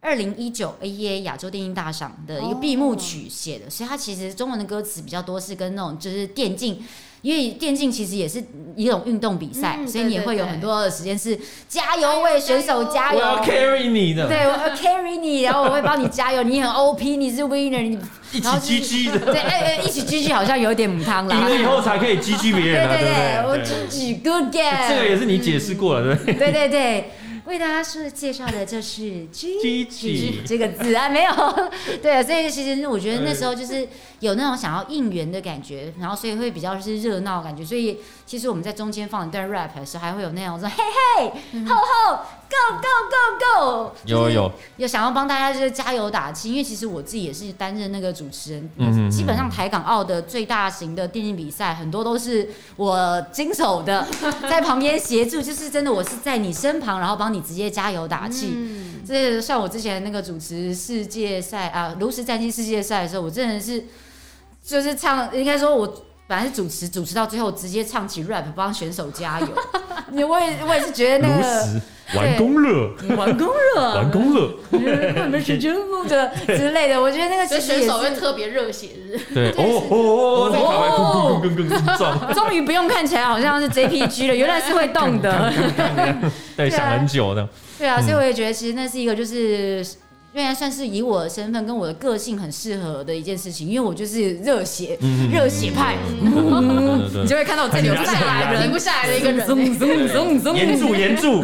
[0.00, 6.82] 二零一九 AEA 亚洲电音大赏的一个闭幕曲写的，所以它其实中文的歌词比较多是跟那种就是电竞。
[7.26, 8.40] 因为电竞其实也是
[8.76, 11.36] 一种运动比赛，嗯、所以你也会有很多的时间是
[11.68, 17.98] 加油，为选手加油，我要 carry 你的，对，我要 carry 你，然后我会帮你加油，你很 OP，你是 winner，你
[18.30, 27.10] 一起 GG 的，对，哎哎，一起 GG 好像有点母汤了，赢了以后才可以 GG 别人，对对对，我 GG good game，这个也是你解释过了，对，对对对。
[27.46, 31.32] 为大家是介绍的就是 “G G” 这个字啊，没有。
[32.02, 33.88] 对啊，所以其实我觉得那时候就是
[34.20, 40.82] 有那种想要应援的感觉，然后所以会比较是热闹感觉，所以其实我们在中间放一段 rap 的时候，还会有那种说“嘿
[41.18, 42.18] 嘿，吼吼
[42.50, 44.86] ，go go go go”，有有有。
[44.86, 54.06] 想要帮大家就是加油打气，因为其实我自己也是担任那个主持人，嗯，基本上台港澳的最大型的电竞比赛，很多都是我经手的，
[54.42, 57.46] 在旁边协助，就是真的我是在你身旁，然后帮你。
[57.46, 63.84] 直接加油打气，嗯，这像我之前那个主持世界赛啊，炉石战机世界赛的时候，我真的是
[64.64, 69.46] 就是唱，应该说我本来是主持，主持到最后直接唱起 rap 帮选手加油。
[70.10, 71.80] 你我也我也是觉得那个
[72.16, 74.78] 完工了，完工了，完工了，我
[75.30, 75.74] 们是真
[76.08, 77.00] 的之类的。
[77.00, 78.90] 我觉得那个其实选手会特别热血，
[79.34, 85.52] 对，哦哦哦，哦，更更更更壮，终于不用看起来好像是 JPG 了，原来是会动的，
[86.56, 89.84] 对，想很久的，对啊，所以我也觉得其实那是一个就是。
[90.36, 94.98] 虽然算是以我的身份跟我的个性很适合的一件事情，因为我就是热血
[95.32, 99.48] 热血派，你就会看到我这里有下来人，停不下来的一个人，
[100.54, 101.42] 严住严住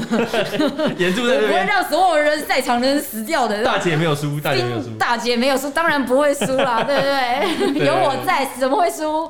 [0.99, 3.65] 严住在这边，不会让所有人在场的人死掉的。
[3.65, 7.87] 大姐没有输，大姐没有输，大姐没有输，当然不会输啦， 对不对？
[7.87, 9.27] 有我在，怎么会输？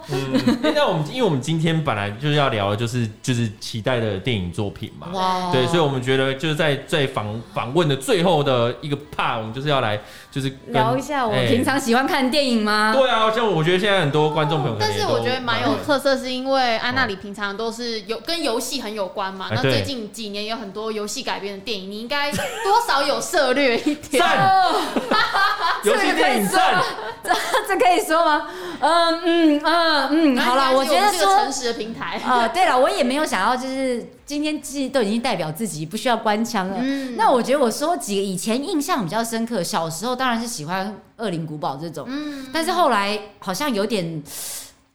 [0.75, 9.52] 那我们因为我们今天本来就是要聊的就是就是期待的电影作品嘛，哇，对，所以我们觉得就是在在访访问的最后的一个 part。
[9.53, 10.01] 就是要来，
[10.33, 12.95] 就是聊一下我平常喜欢看电影吗？
[12.97, 19.49] 对啊，像我觉得现在很多观众朋友，但是我觉得蛮有特色，是因为安娜里平常都是有跟游戏很有关嘛。
[19.51, 22.41] 那最近几年有很多游戏改编的电影，你应该多
[22.89, 24.25] 少有涉略一点。
[25.85, 26.81] 游戏电影赞，
[27.23, 27.31] 这
[27.69, 28.47] 这可以说吗？
[28.81, 34.13] 嗯嗯嗯嗯，好了，我觉得说诚实的平台啊，对了，我也没有想要就是。
[34.25, 36.77] 今天既都已经代表自己，不需要官腔了。
[36.81, 44.23] 嗯、那我觉得我说几个以前印象比较深刻，小时候当然是喜欢《恶灵古堡》这种，嗯、但是后来好像有点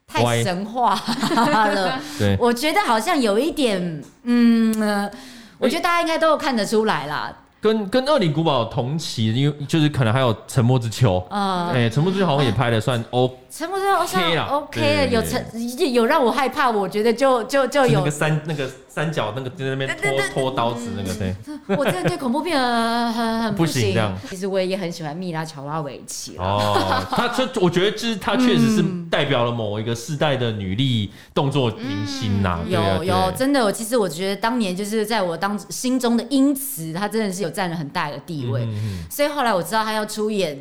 [0.07, 0.95] 太神话
[1.35, 1.99] 了。
[2.17, 5.11] 对，我觉得好像有一点，嗯，呃、
[5.57, 7.35] 我觉得大家应该都有看得出来啦。
[7.59, 21.35] 跟跟《恶灵古堡》同期，因为就是可能还有《沉默之丘》啊，哎，《沉默之丘》好像也拍的算 O， 沉默之丘 OK 了，OK 有沉有让我害怕，我觉得就就就有那个三那个三角那个在那边拖拖刀子那个对，
[21.77, 24.17] 我真的对恐怖片很很很不行这样。
[24.29, 37.51] 其实我也很喜欢蜜拉乔拉维奇哦，他这我觉得就是他确实是代表了某一个世代的女力动作明星呐，有有真的，我其实我觉得当年就是在我当心中的英雌，他真的是有。
[37.57, 38.67] 占了很大的地位，
[39.09, 40.55] 所以后来我知道他要出演《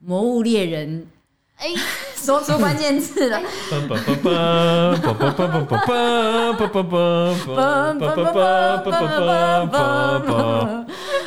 [0.00, 1.00] 魔物猎人》，
[1.60, 1.68] 哎，
[2.16, 3.38] 说出关键字了。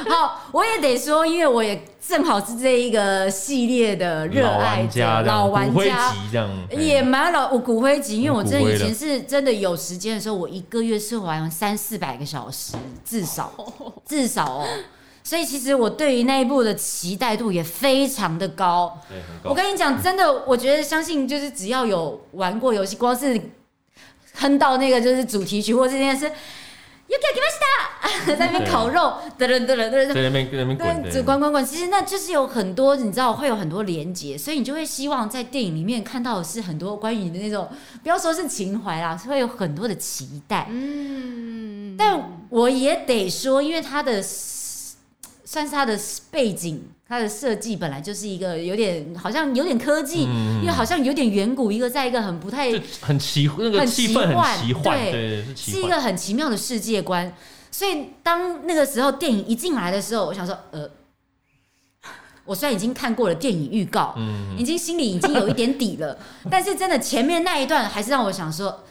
[0.09, 6.11] 好，我也得说，因为我也正好是这一个系列的热爱者，老玩家，
[6.71, 12.73] 也蛮老，我骨灰级，因为我真的以前是真的有时间的时候，我一个月是玩三四百个小时，
[13.05, 13.51] 至少
[14.05, 14.65] 至少哦。
[15.23, 18.99] 所以其实我对于那一部的期待度也非常的高。
[19.07, 19.49] 对，很高。
[19.49, 23.39] 我跟你讲，真的，我觉得相信就是只要有玩过游戏，光是
[24.35, 26.31] 哼到那个就是主题曲或这件事。
[27.05, 31.65] 又给我给 在那边烤肉，噔噔噔噔噔，在那边在那边滚，滚滚滚。
[31.65, 37.69] 其实那就是有很多，你知道会有很多连结，所以你就会希望在电影里面看到的是很多关于你的那种，
[38.01, 40.65] 不要说是情怀啦，是会有很多的期待。
[40.71, 44.23] 嗯，但我也得说，因为他的
[45.53, 45.99] 算是它的
[46.31, 46.81] 背景。
[47.05, 57.31] 它的设计本来就是一个有点好像有点科技，嗯、因为好像有点远古，一个在一个很不太很奇那个气氛很奇幻，对，对，是，是一个很奇妙的世界观。
[57.69, 60.89] 所以当那个时候电影一进来的时候，我想说，呃，
[62.45, 66.17] 我虽然已经看过了电影预告，嗯，已经心里已经有一点底了，
[66.49, 68.83] 但是真的前面那一段还是让我想说，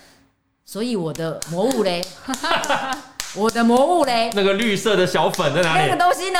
[0.64, 2.00] 所以我的魔物嘞。
[3.34, 4.30] 我的魔物嘞？
[4.34, 5.86] 那个绿色的小粉在哪里？
[5.88, 6.38] 那个东西呢？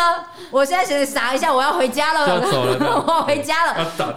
[0.51, 2.29] 我现在想撒一下，我要回家了。
[2.29, 2.77] 要走了，
[3.07, 3.79] 我要回家了。
[3.79, 4.15] 要打，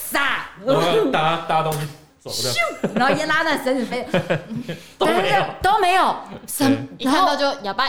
[0.00, 0.46] 撒！
[0.64, 1.78] 我要搭搭东西
[2.18, 2.90] 走的。
[2.94, 4.06] 然后一拉那绳子飞，
[4.98, 6.16] 都没有，都没有。
[6.46, 6.88] 什？
[6.98, 7.86] 一看到就哑巴。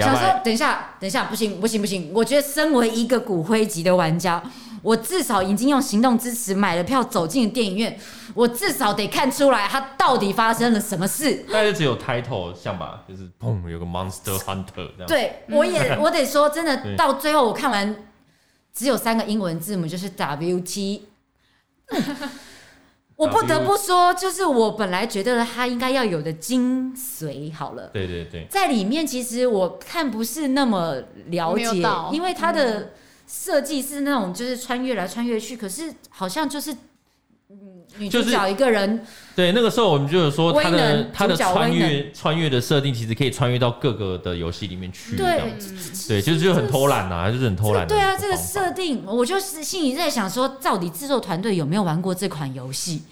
[0.00, 2.10] 想说，等一下，等一下，不行，不行，不行！
[2.14, 4.40] 我觉得身为一个骨灰级的玩家，
[4.84, 7.98] 我至少已经用行动支持买了票走进电影院，
[8.34, 11.36] 我至少得看出来他到底发生了什么事。
[11.50, 15.06] 大概只有 title 像吧，就是砰，有个 Monster Hunter 这样。
[15.06, 17.96] 对，我也 我得说，真的到最后我看完，
[18.74, 21.08] 只有三个英文字母，就是 W T。
[23.16, 31.80] 我不得不说，就是我本来觉得他应该要有的精髓，好了，对对对，在里面其实我看不是那么了解，
[32.12, 32.90] 因为他的
[33.26, 36.76] 设计是那种就是穿越来穿越去，可是好像就是。
[37.96, 45.54] 女主角一个人，就是，对，那个时候我们就有说他的他的穿越穿越的设定，其实可以穿越到各个的游戏里面去，对，
[46.08, 47.86] 对，就是就很偷懒呐，就是很偷懒。
[47.86, 53.02] 对啊，这个设定，我就是心里在想说，到底制作团队有没有玩过这款游戏？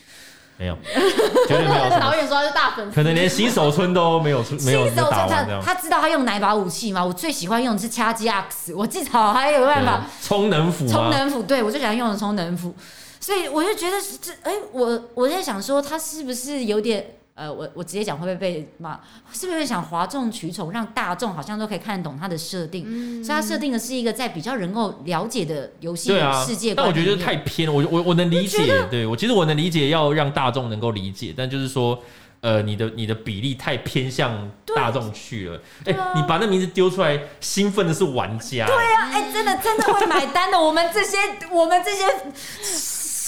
[0.62, 0.78] 没有，
[1.48, 1.90] 绝对没有。
[1.98, 5.60] 导演说他是大粉丝，可能连新手村都没有出，没有打完这样。
[5.60, 7.04] 他知道他用哪把武器吗？
[7.04, 12.72] 我最喜欢用的是掐击 X，我至少还有办法充能斧，充能斧，对我最喜欢用的充能斧。
[13.18, 17.04] 所以我就觉得这，哎、欸，我我在想说，他是不是有点，
[17.42, 19.00] 呃，我我直接讲会不会被骂？
[19.32, 22.84] 是不是想哗众取宠，让大众好像都可以看得懂他的设定？
[22.86, 26.10] 嗯、所以他设定的是一个在比较能够了解的游戏
[26.46, 26.76] 世界观。
[26.76, 31.98] 但我觉得太偏了，我我我能理解，对我其实我能理解要让大众能够理解，但就是说，
[32.42, 35.60] 呃，你的你的比例太偏向大众去了。
[35.86, 38.66] 哎、啊欸，你把那名字丢出来，兴奋的是玩家。
[38.66, 40.60] 对啊，哎、欸，真的真的会买单的。
[40.60, 41.16] 我们这些
[41.50, 42.04] 我们这些。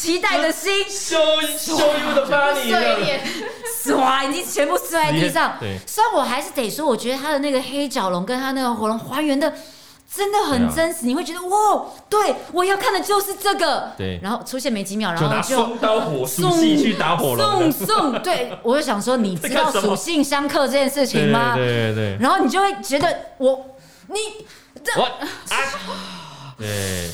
[0.04, 1.16] 期待的心，羞
[1.56, 2.70] 羞羞的把你
[3.82, 5.56] 刷，已经全部摔在地上。
[5.58, 9.54] 对，虽然我还是得说，我觉得他的那个黑角龙跟他那个火龙还原的
[10.14, 13.92] 真的很真实，你会觉得哇，对我要看的就是这个。
[13.96, 18.22] 对，然后出现没几秒，然后就双刀火属性去打火龙，送送。
[18.22, 21.54] 对，我就想说，你知道 属性相克这件事情吗？
[21.56, 22.18] 对对对。
[22.20, 23.64] 然后你就会觉得我
[24.08, 24.18] 你
[24.84, 25.08] 这啊，
[26.58, 27.10] 对。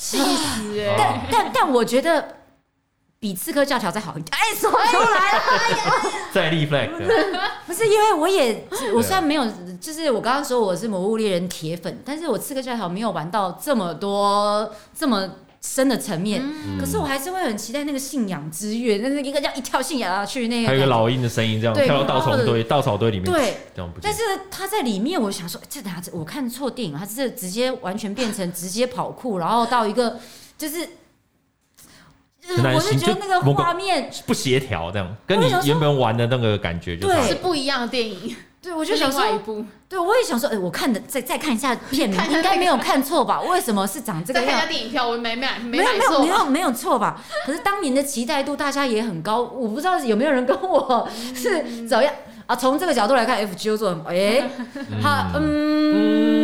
[0.00, 0.94] 气死哎！
[0.96, 2.36] 但但但我觉得
[3.18, 4.34] 比刺客教条再好一点。
[4.34, 5.42] 哎，说出来了，
[6.32, 6.88] 再立 flag。
[7.66, 9.46] 不是因为我也，我虽然没有，
[9.78, 15.28] 就是我刚刚说我是魔物猎人铁粉，但是我刺客教条没有玩到这么多这么
[15.60, 16.42] 深的层面。
[16.78, 23.30] 可是我还是会很期待那个信仰之月，那是一个这样一跳信仰下去，那个还有一个老鹰的声音，这样跳到稻草堆、稻草堆里面。
[23.30, 23.56] 对，
[24.02, 30.18] 但是他在里面，我想说，这等下我看错电影，他是直接完全变成直接跑酷，然后到一个
[30.56, 30.88] 就是，
[32.74, 38.34] 我是觉得那个画面不协调，这样跟你原本玩的那个感觉就是是不一样的电影。
[38.62, 39.22] 对，我就想说，
[39.88, 43.40] 对，我也想说，哎，我看的再再看一下片名， 应该没有看错吧？
[43.40, 44.46] 为什么是长这个样？
[44.48, 47.22] 再看下电影票，我没买，没有没有没有没有错吧？
[47.46, 52.12] 可是当年的期待度，大家也很高，我不知道有没有人跟我是怎样
[52.46, 52.54] 啊？
[52.54, 54.48] 从这个角度来看，FGO 做，哎，
[55.02, 56.39] 好嗯。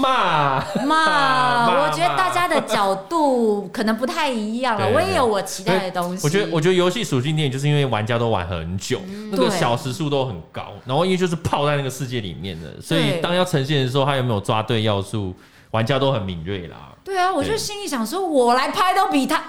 [0.00, 4.88] 骂 骂，我觉得大家的角度可能不太一样了。
[4.94, 6.24] 我也有我期待的东西。
[6.24, 15.34] 我觉得，我觉得游戏属性电影就是因为玩家都玩很久，那个小时数都很高，然后因为就是泡在那个世界里面的，所以当要呈现的时候，他有没有抓对要素，
[15.70, 16.76] 玩家都很敏锐啦。
[17.04, 19.42] 对啊，我就心里想说，我来拍都比他。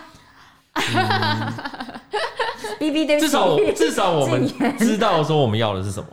[3.20, 4.48] 至少至少我们
[4.78, 6.08] 知道说我们要的是什么。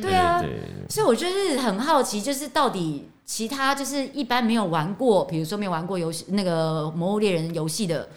[0.00, 0.40] 对啊，
[0.88, 3.08] 所以我就是很好奇，就是到底。
[3.26, 8.08] 其他就是一般没有玩过，比如说没有玩过游戏那个《魔物猎人》游戏的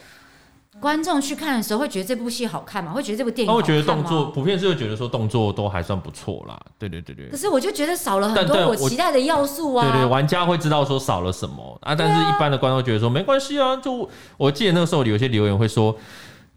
[0.80, 2.92] 观众去看的时候，会觉得这部戏好看吗？
[2.92, 3.68] 会觉得这部电影好看吗？
[3.68, 6.58] 会觉得动作普遍是会觉得说动作都还算不错啦。
[6.78, 7.28] 对对对对。
[7.28, 9.84] 可是我就觉得少了很多我期待的要素啊。
[9.84, 13.76] 对，对对，玩家会知道说少了什么啊，但是一般的观众觉得说没关系啊。
[13.78, 14.08] 就
[14.38, 15.96] 我记得那个时候有些留言会说。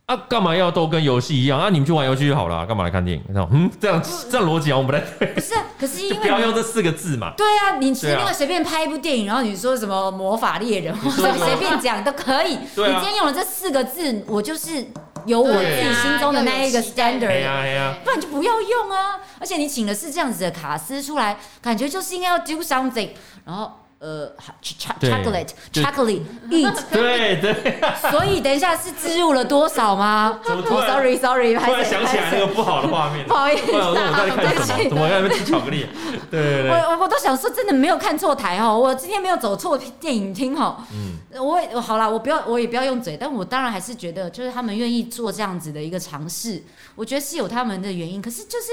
[0.06, 1.70] 啊，干嘛要都跟游戏一样啊？
[1.70, 3.24] 你们去玩游戏就好了，干嘛来看电影？
[3.50, 5.32] 嗯，这样这样逻辑啊，我们不太对。
[5.32, 7.32] 不是，可是因为 不要用这四个字嘛。
[7.36, 12.56] 对啊，你随便随便拍一部电影，然后你说什么魔法猎人，或者随便讲都可以。
[12.74, 14.84] 你今天用了这四个字，我就是
[15.24, 19.20] 有我自己心中的那一个 standard，不然就不要用啊。
[19.38, 23.10] 而且你请的是这样子的卡司出来，感觉就是应该要 do something，
[23.44, 23.70] 然后。
[24.02, 24.28] 呃
[24.60, 27.54] ，chocolate，chocolate，eat，对对，
[28.10, 34.82] 所以等一下是置入了多少吗？Sorry，Sorry，突然想起来那个不好的画面，不好意思，我在看什么？
[34.90, 35.86] 怎么在吃巧克力？
[36.28, 40.84] 对对对，我我都想说，真的没有看错台哦，我今天没有走错电影厅哈。
[40.92, 46.60] 嗯，我我好啦，我不要，我也不要用嘴，但我当然还是觉得，就是他们愿意做这样子的一个尝试，
[46.96, 48.20] 我觉得是有他们的原因。
[48.20, 48.66] 可是就是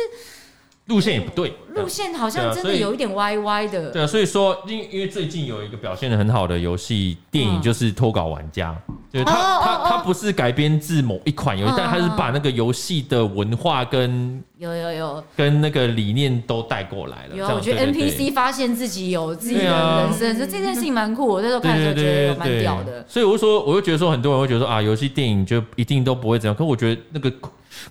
[0.90, 3.92] 路线也不对，路线好像真的有一点歪歪的。
[3.92, 8.76] 对啊，所以说，因因为最近有一个表现的很好的游戏电影，就是《脱稿玩家》，
[9.14, 17.36] 就是他他他不是改编自某一款游戏，但他是把那个游戏的文化跟有有有跟那个理念都带过来了。
[17.36, 21.28] 有，我觉得 NPC 发现自己有自己的人生，所以这件事情蛮酷。
[21.28, 23.06] 我那时候看的时候觉得蛮屌的。
[23.08, 26.56] 所以我就说，我就觉得说，很多人会觉得说啊，游戏电影就一定都不会怎样。
[26.56, 27.32] 可我觉得那个。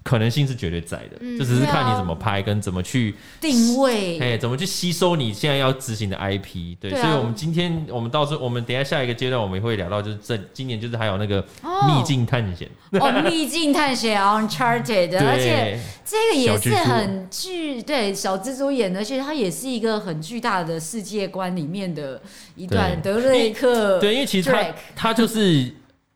[0.02, 6.76] 可能性是绝对在的，嗯、就只是看你怎么拍跟怎么去定位，哎，怎么去吸收你现在要执行的 IP。
[6.80, 12.68] 对，所以，我们今天我们到时候我们等一下下一个阶段，我们也会聊到，就是这今年就是还有那个秘境探险。
[12.92, 22.20] 哦，秘境探险 Uncharted， 而且这个也是很巨对小蜘蛛演的，而且它也是一个很巨大的世界观里面的
[22.56, 25.72] 一段德瑞克对，因为其实它它就是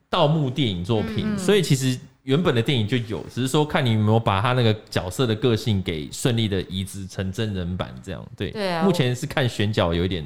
[0.09, 1.99] 盗墓电影作品，嗯、所以其实。
[2.25, 8.25] 原本的电影就有，只是说看你有没有把他那个角色的个性给顺利的移植成真人版这样。
[8.37, 10.25] 对，对啊，目前是看选角有一点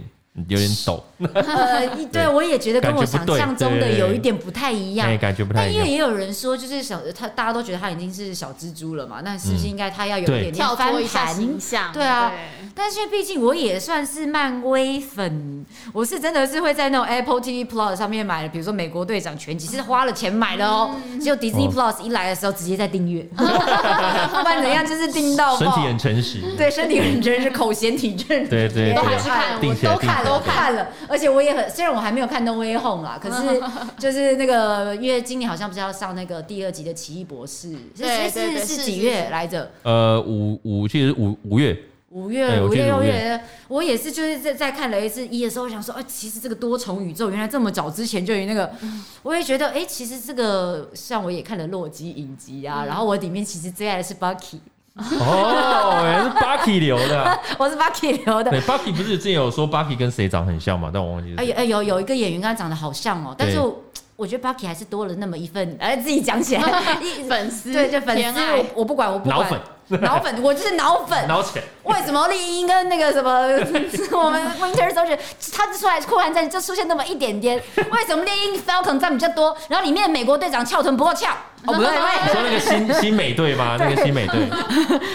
[0.48, 1.02] 有点抖。
[1.32, 5.74] 呃，对，我也觉得跟我想象中的有一点不太一样，感觉不太一样。
[5.74, 11.92] 但因为也有人说，就是小他大家都觉得他已经是小蜘蛛了嘛，那是不是应该他要有一点点翻盘？
[11.92, 12.32] 对啊。
[12.74, 15.64] 但是毕竟我也算是漫威粉，
[15.94, 20.94] 我是真的是会在那种 Apple TV Plus 上面买的，比如说美国队长全集是花了钱买的哦。
[21.18, 25.56] 只有 Disney Plus 一来的时候直接在订阅， 不管怎样就是订到。
[25.56, 28.46] 身体很诚实，对，身体很诚实，口嫌体正。
[28.48, 33.62] 对对，都还是看，我都看都 看了，而且我也很，虽然我还没有看 No Way Home 啦， 可是
[33.98, 39.70] 就是那个因为今年好像不是要上那个第二集的奇异博士，是是是几月来着？
[39.82, 41.76] 呃，五五其实五五月。
[42.10, 42.86] 五月五月。
[42.86, 48.70] 六月，我也是就是在在看雷之一的时候，我想说，哎，其实这个多重宇宙原来这么早之前就有那个，
[49.22, 54.60] 我也觉得，哎，其实这个像我也看了洛基影集啊，然后我里面其实最爱的是 Bucky，
[54.96, 63.58] 哦，原来是 Bucky 留的， 我是 Bucky 留的，对，Bucky 不是之前有说 Bucky 跟谁长很像嘛，但我忘记了，哎哎有有一个演员跟他长得好像哦，但是
[64.16, 66.62] 我觉觉得 Bucky 还是多了那么一份，哎，自己讲起来，
[67.28, 68.40] 粉丝对，就粉丝，
[68.74, 69.46] 我不管我不管。
[70.02, 71.26] 脑粉，我就是脑粉。
[71.28, 71.62] 脑浅。
[71.84, 73.30] 为什么丽英跟那个什么
[74.18, 75.16] 我们 Winter Soldier
[75.52, 77.62] 他出来酷寒战就出现那么一点点？
[77.76, 79.56] 为什么猎鹰 Falcon 占比较多？
[79.68, 81.30] 然后里面美国队长翘臀不够翘？
[81.66, 81.88] 哦不对，
[82.26, 83.76] 你说那个新新美队吗？
[83.78, 84.48] 那个新美队，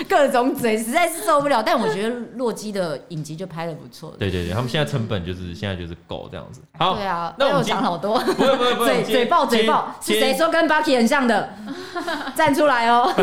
[0.09, 1.61] 各种嘴实在是受不了。
[1.63, 4.13] 但我觉得洛基的影集就拍的不错。
[4.17, 6.61] 对对对，他们现在成本就是现在就是够这样子。
[6.77, 8.17] 好，对啊，那我讲好多。
[8.19, 11.53] 不会不会不会，嘴嘴爆嘴爆，是谁说跟 Bucky 很像的？
[12.35, 13.13] 站出来哦！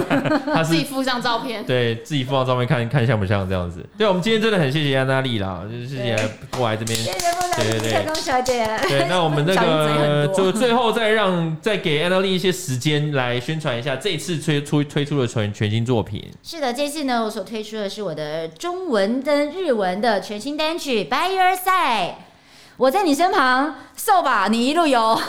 [0.54, 3.84] 他自己附上照片，对自己附上照片看看像不像这样子？
[3.96, 6.16] 对，我们今天真的很谢谢安娜丽啦，就是谢谢
[6.56, 7.18] 过来这边，谢谢
[7.56, 8.66] 对对对，小姐。
[8.88, 16.24] 对，那我们那个 就最后再让再给安娜丽一些时间来宣传一下这次推出推出的全全新作品。
[16.42, 22.10] 是的，这次呢，我所推出的是我的中文跟日文的全新单曲《By Your Side》，
[22.78, 23.74] 我在你身旁。
[23.98, 25.20] 瘦吧，你一路游。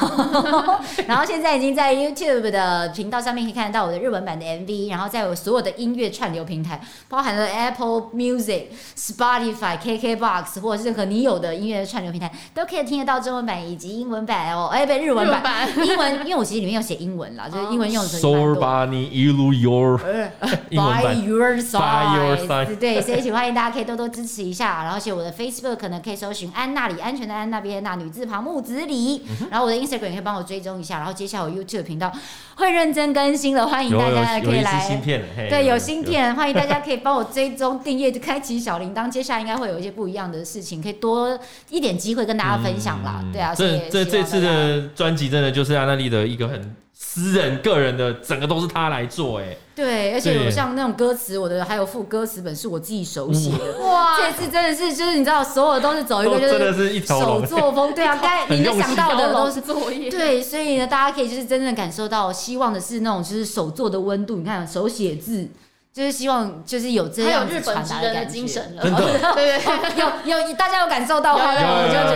[1.08, 14.68] 然后现在已经在 YouTube 的频道上面可以看得到我的日文版的 MV，然后在我所有的音乐串流平台，包含了 Apple Music、Spotify、KKBox 或者是任何你有的音乐串流平台，都可以听得到中文版以及英文版哦。
[14.68, 18.20] 哎，不，日文版，英文，因为我其实里面有写英文啦，就是英文用的。
[18.20, 20.00] 瘦吧，你一路游。
[20.70, 28.60] By your side，对，所以请欢迎大家可以多多支持一下，然后写我的 Facebook 可能可以搜寻安娜里安全的安那边那女字旁木。
[28.60, 32.12] 子李，然后我的 Instagram 也可以帮我追踪一下，然后接下来我 YouTube 频道
[32.56, 34.80] 会认真更新了，欢迎大家可以来。
[34.86, 39.10] 芯片对，有芯片，欢迎大家可以帮我追踪、订阅、开启小铃铛。
[39.10, 43.24] 接下来应该会有一些不一样的事情，可以多一点机会跟大家分享啦。
[43.32, 46.76] 对啊，这这这次的专辑真的就是安娜丽的一个很。
[47.02, 65.48] 私人个人的整个都是他来做，哎，对，而且有像那种歌词，我的还有副歌词本是我自己手写的，哇，这次真的是就是你知道，所有都是走一个就是手作风，对啊， 该你能想到的都是作业，对，所以呢，大家可以就是真正感受到，希望的是那种就是手作的温度，你看手写字。
[65.92, 69.60] 就是希望，就是有这样子传达的精神了，真的， 对。
[69.60, 72.16] 对，有有大家有感受到话，我就觉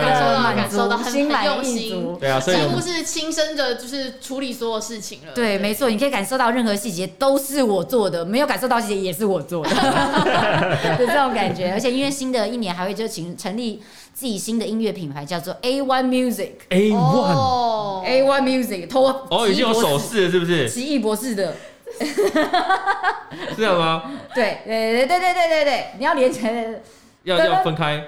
[0.54, 1.12] 感受到很
[1.44, 5.32] 用心，对啊，所以几乎是亲身的，就是处理所有事情了。
[5.34, 9.70] 对，没错，你可以感受到任何细节都是我做的，没有感受到细节也是我做的，
[10.96, 11.72] 就这种感觉。
[11.72, 13.82] 而且因为新的一年还会就请成立
[14.14, 20.70] 自己新的音乐品牌，叫做 A One Music，A One，A One Music，托哦，已经有手势了，是不是？
[20.70, 21.54] 奇异博士的。
[23.50, 24.02] 是这样吗？
[24.34, 26.66] 对对对对对对对对，你要连起来，
[27.24, 28.02] 要要分开。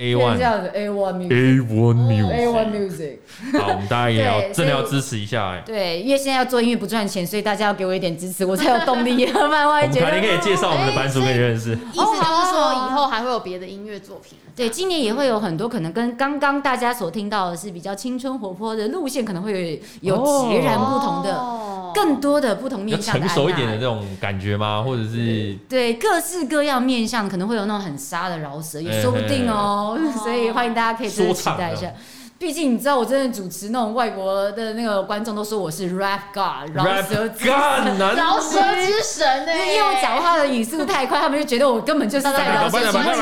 [0.00, 1.32] A One 这样子 A One Music。
[1.32, 2.70] A One Music。
[2.70, 3.18] Music，
[3.60, 5.62] 好，我们大家也要真的要支持一下哎。
[5.66, 9.26] 对，因为现在要做音乐不赚钱，所以大家要给我一点支持，我才有动力。
[9.32, 11.72] 慢慢我会觉得们凯琳可以介绍我们的班主给你认识。
[11.72, 14.38] 意思就是说以后还会有别的音乐作品。
[14.56, 24.80] 对，今年也会有很多可能跟刚刚大家所听到的是比较青春活泼的路线，可能会有有截然不同的、哦更多的不同面向的成熟一点的这种感觉吗？
[24.80, 29.89] 或者是对，各式各样面向，可能会有那种很沙的饶舌，也说不定哦。
[30.18, 31.92] 所以欢迎大家可以真的期待一下。
[32.39, 39.53] 毕竟你知道，我真的主持那种外国的那个观众都说我是 rap god，饶舌之神，饶舌之神呢？
[39.55, 42.91] 因为我讲话的语速太快，他们就觉得我根本就是在饶舌。
[42.91, 43.15] 请问，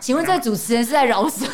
[0.00, 1.46] 请问这个主持人是在饶舌？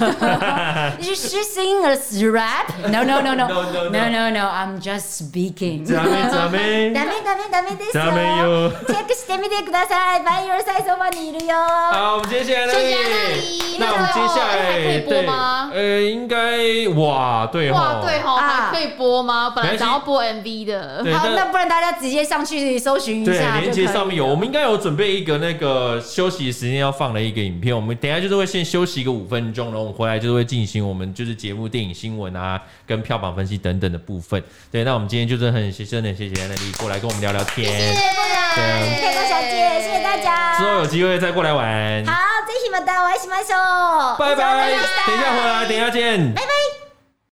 [1.00, 1.96] Is she singing a
[2.30, 2.66] rap?
[2.88, 4.48] No, no, no, no, no, no, no.
[4.48, 5.86] I'm just speaking.
[5.86, 8.04] ダメダメダメダメダメですよ。
[8.04, 8.72] ダメよ。
[8.86, 10.22] チェックしてみてください。
[10.24, 11.54] バイオルサイそばにいるよ。
[11.56, 15.70] 好，我们接下来那里，那我们接下来可以播吗？
[15.72, 19.52] 呃，应该 哇，对哇，对哈，啊还可以播吗？
[19.54, 21.04] 本来想要播 MV 的。
[21.16, 23.32] 好，那不然大家直接上去搜寻一下。
[23.32, 27.74] 对，连接上面有，我们应该有准备一个那个休息时间要放的一个影片。
[27.74, 34.42] 我们等一下就是会先休息个五分钟，然后我们回来就是会进行我们就是节目、电影新闻啊，跟票房分析等等的部分。
[34.70, 37.66] 对，那我们今天就是很谢谢，真的谢谢安娜丽过来跟我们聊聊天。
[37.66, 40.58] 谢谢部长，谢谢太空小姐，谢谢大家。
[40.58, 42.04] 之后有机会再过来玩。
[42.06, 42.12] 好，
[42.44, 44.18] ぜひまたお会いしましょう。
[44.18, 44.70] 拜拜，
[45.06, 46.32] 等一下回来，等一下见。
[46.34, 46.77] 拜拜。